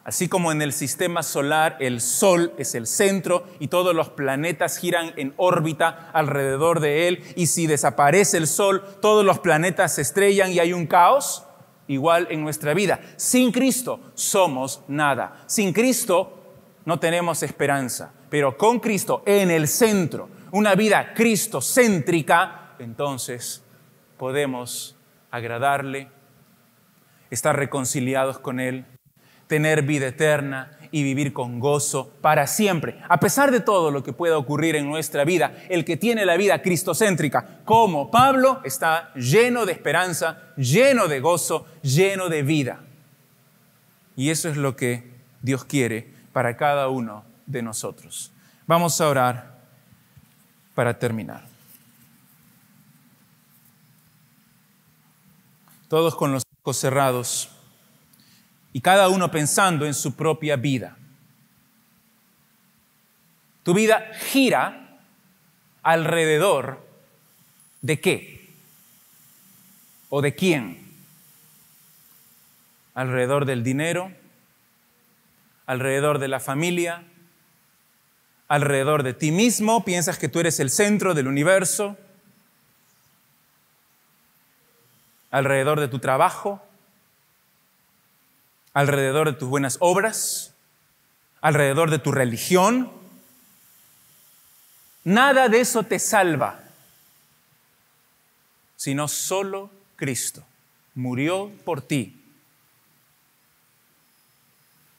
Así 0.06 0.28
como 0.28 0.52
en 0.52 0.62
el 0.62 0.74
sistema 0.74 1.24
solar 1.24 1.78
el 1.80 2.02
Sol 2.02 2.54
es 2.58 2.76
el 2.76 2.88
centro 2.88 3.46
y 3.60 3.70
todos 3.70 3.96
los 3.96 4.10
planetas 4.10 4.78
giran 4.78 5.14
en 5.16 5.34
órbita 5.38 6.10
alrededor 6.12 6.82
de 6.82 7.08
él, 7.08 7.24
y 7.38 7.48
si 7.48 7.68
desaparece 7.68 8.38
el 8.38 8.48
Sol, 8.48 8.84
todos 9.02 9.24
los 9.24 9.40
planetas 9.40 9.96
se 9.96 10.02
estrellan 10.02 10.52
y 10.52 10.60
hay 10.60 10.74
un 10.74 10.88
caos, 10.88 11.46
igual 11.88 12.28
en 12.32 12.44
nuestra 12.44 12.74
vida. 12.74 13.00
Sin 13.16 13.52
Cristo 13.54 14.00
somos 14.14 14.82
nada. 14.90 15.44
Sin 15.48 15.72
Cristo 15.72 16.44
no 16.84 17.00
tenemos 17.00 17.42
esperanza, 17.42 18.12
pero 18.30 18.58
con 18.58 18.82
Cristo 18.82 19.24
en 19.26 19.52
el 19.52 19.70
centro, 19.70 20.28
una 20.52 20.76
vida 20.76 21.14
cristocéntrica, 21.14 22.76
entonces 22.78 23.64
podemos 24.18 24.98
agradarle, 25.32 26.10
estar 27.30 27.56
reconciliados 27.56 28.38
con 28.38 28.60
Él 28.60 28.86
tener 29.54 29.84
vida 29.84 30.08
eterna 30.08 30.72
y 30.90 31.04
vivir 31.04 31.32
con 31.32 31.60
gozo 31.60 32.12
para 32.22 32.48
siempre. 32.48 33.00
A 33.08 33.20
pesar 33.20 33.52
de 33.52 33.60
todo 33.60 33.92
lo 33.92 34.02
que 34.02 34.12
pueda 34.12 34.36
ocurrir 34.36 34.76
en 34.76 34.88
nuestra 34.88 35.26
vida, 35.26 35.54
el 35.70 35.86
que 35.86 35.96
tiene 35.96 36.26
la 36.26 36.38
vida 36.38 36.64
cristocéntrica, 36.64 37.60
como 37.66 38.10
Pablo, 38.10 38.62
está 38.64 39.14
lleno 39.14 39.68
de 39.68 39.74
esperanza, 39.74 40.42
lleno 40.58 41.08
de 41.08 41.20
gozo, 41.20 41.68
lleno 41.84 42.30
de 42.30 42.42
vida. 42.42 42.80
Y 44.16 44.32
eso 44.32 44.50
es 44.50 44.58
lo 44.58 44.76
que 44.76 45.04
Dios 45.44 45.66
quiere 45.66 46.12
para 46.32 46.58
cada 46.58 46.90
uno 46.90 47.24
de 47.46 47.62
nosotros. 47.62 48.32
Vamos 48.66 49.00
a 49.02 49.08
orar 49.08 49.60
para 50.74 50.98
terminar. 50.98 51.54
todos 55.94 56.16
con 56.16 56.32
los 56.32 56.42
ojos 56.64 56.78
cerrados 56.78 57.52
y 58.74 58.82
cada 58.82 59.08
uno 59.08 59.30
pensando 59.30 59.86
en 59.86 59.94
su 59.94 60.16
propia 60.16 60.56
vida. 60.56 60.98
Tu 63.62 63.74
vida 63.74 64.12
gira 64.20 65.00
alrededor 65.84 66.86
de 67.82 68.02
qué 68.02 68.50
o 70.10 70.22
de 70.22 70.36
quién. 70.36 70.84
Alrededor 72.96 73.46
del 73.46 73.64
dinero, 73.64 74.12
alrededor 75.66 76.20
de 76.20 76.28
la 76.28 76.40
familia, 76.40 77.04
alrededor 78.48 79.04
de 79.04 79.14
ti 79.14 79.32
mismo, 79.32 79.86
piensas 79.86 80.18
que 80.18 80.30
tú 80.30 80.40
eres 80.40 80.60
el 80.60 80.70
centro 80.70 81.14
del 81.14 81.28
universo, 81.28 81.98
alrededor 85.32 85.80
de 85.80 85.88
tu 85.88 86.00
trabajo, 86.00 86.62
alrededor 88.74 89.32
de 89.32 89.38
tus 89.38 89.50
buenas 89.50 89.78
obras, 89.80 90.54
alrededor 91.42 91.92
de 91.92 92.00
tu 92.00 92.12
religión. 92.12 92.92
Nada 95.04 95.50
de 95.50 95.60
eso 95.62 95.84
te 95.84 96.00
salva, 96.00 96.64
sino 98.76 99.08
solo 99.08 99.70
Cristo 99.96 100.44
murió 100.96 101.52
por 101.66 101.82
ti 101.82 102.20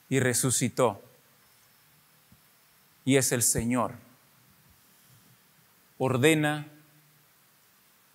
y 0.08 0.20
resucitó 0.20 1.02
y 3.04 3.16
es 3.16 3.32
el 3.32 3.42
Señor. 3.42 3.92
Ordena 5.98 6.66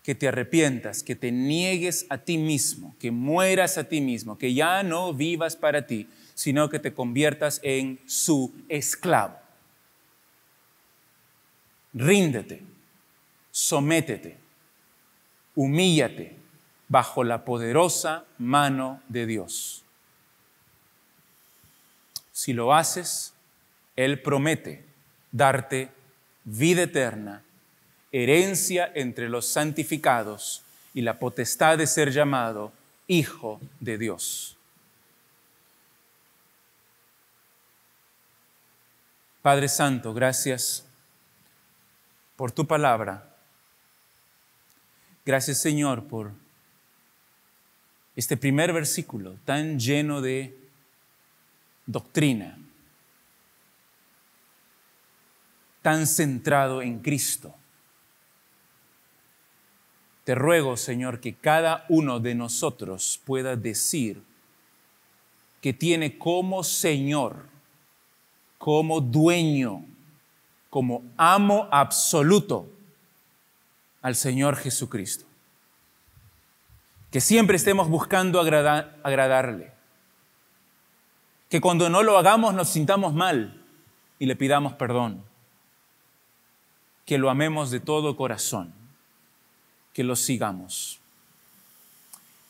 que 0.03 0.15
te 0.15 0.27
arrepientas, 0.27 1.03
que 1.03 1.15
te 1.15 1.31
niegues 1.31 2.05
a 2.09 2.19
ti 2.19 2.37
mismo, 2.37 2.95
que 2.99 3.11
mueras 3.11 3.77
a 3.77 3.83
ti 3.83 4.01
mismo, 4.01 4.37
que 4.37 4.53
ya 4.53 4.83
no 4.83 5.13
vivas 5.13 5.55
para 5.55 5.85
ti, 5.85 6.07
sino 6.33 6.69
que 6.69 6.79
te 6.79 6.93
conviertas 6.93 7.59
en 7.63 7.99
su 8.05 8.53
esclavo. 8.69 9.37
Ríndete, 11.93 12.63
sométete, 13.51 14.37
humíllate 15.55 16.35
bajo 16.87 17.23
la 17.23 17.43
poderosa 17.43 18.25
mano 18.37 19.01
de 19.09 19.25
Dios. 19.25 19.83
Si 22.31 22.53
lo 22.53 22.73
haces, 22.73 23.33
Él 23.95 24.21
promete 24.21 24.85
darte 25.31 25.91
vida 26.45 26.83
eterna 26.83 27.43
herencia 28.11 28.91
entre 28.95 29.29
los 29.29 29.45
santificados 29.47 30.63
y 30.93 31.01
la 31.01 31.19
potestad 31.19 31.77
de 31.77 31.87
ser 31.87 32.11
llamado 32.11 32.71
Hijo 33.07 33.59
de 33.79 33.97
Dios. 33.97 34.57
Padre 39.41 39.69
Santo, 39.69 40.13
gracias 40.13 40.85
por 42.35 42.51
tu 42.51 42.67
palabra. 42.67 43.35
Gracias 45.25 45.61
Señor 45.61 46.07
por 46.07 46.31
este 48.15 48.35
primer 48.35 48.73
versículo 48.73 49.35
tan 49.45 49.79
lleno 49.79 50.21
de 50.21 50.57
doctrina, 51.85 52.57
tan 55.81 56.05
centrado 56.05 56.81
en 56.81 56.99
Cristo. 56.99 57.58
Te 60.29 60.35
ruego, 60.35 60.77
Señor, 60.77 61.21
que 61.21 61.33
cada 61.33 61.87
uno 61.89 62.19
de 62.19 62.35
nosotros 62.35 63.19
pueda 63.25 63.55
decir 63.55 64.21
que 65.59 65.73
tiene 65.73 66.19
como 66.19 66.63
Señor, 66.63 67.47
como 68.59 69.01
dueño, 69.01 69.87
como 70.69 71.01
amo 71.17 71.67
absoluto 71.71 72.69
al 74.03 74.15
Señor 74.15 74.55
Jesucristo. 74.55 75.25
Que 77.09 77.21
siempre 77.21 77.55
estemos 77.55 77.89
buscando 77.89 78.39
agradarle. 78.39 79.73
Que 81.49 81.59
cuando 81.59 81.89
no 81.89 82.03
lo 82.03 82.19
hagamos 82.19 82.53
nos 82.53 82.69
sintamos 82.69 83.15
mal 83.15 83.65
y 84.19 84.27
le 84.27 84.35
pidamos 84.35 84.73
perdón. 84.73 85.23
Que 87.07 87.17
lo 87.17 87.31
amemos 87.31 87.71
de 87.71 87.79
todo 87.79 88.15
corazón 88.15 88.78
que 89.99 90.05
los 90.05 90.21
sigamos. 90.21 90.97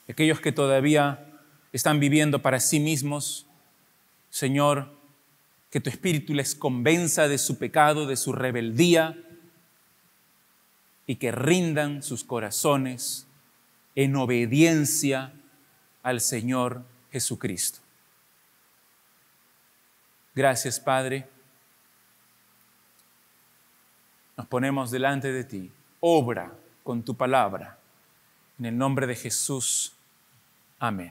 Aquellos 0.07 0.39
que 0.39 0.51
todavía 0.51 1.41
están 1.73 1.99
viviendo 1.99 2.43
para 2.43 2.59
sí 2.59 2.79
mismos, 2.79 3.47
Señor, 4.29 4.95
que 5.71 5.79
tu 5.79 5.89
Espíritu 5.89 6.35
les 6.35 6.53
convenza 6.53 7.27
de 7.27 7.39
su 7.39 7.57
pecado, 7.57 8.05
de 8.05 8.17
su 8.17 8.33
rebeldía, 8.33 9.17
y 11.07 11.15
que 11.15 11.31
rindan 11.31 12.03
sus 12.03 12.23
corazones 12.23 13.25
en 13.95 14.15
obediencia 14.15 15.33
al 16.03 16.21
Señor 16.21 16.83
Jesucristo. 17.11 17.79
Gracias, 20.35 20.79
Padre. 20.79 21.27
Nos 24.37 24.45
ponemos 24.45 24.91
delante 24.91 25.31
de 25.31 25.43
ti. 25.43 25.71
Obra 25.99 26.58
con 26.89 27.03
tu 27.03 27.13
palabra. 27.13 27.77
En 28.57 28.65
el 28.65 28.75
nombre 28.75 29.05
de 29.05 29.15
Jesús. 29.15 29.93
Amén. 30.79 31.07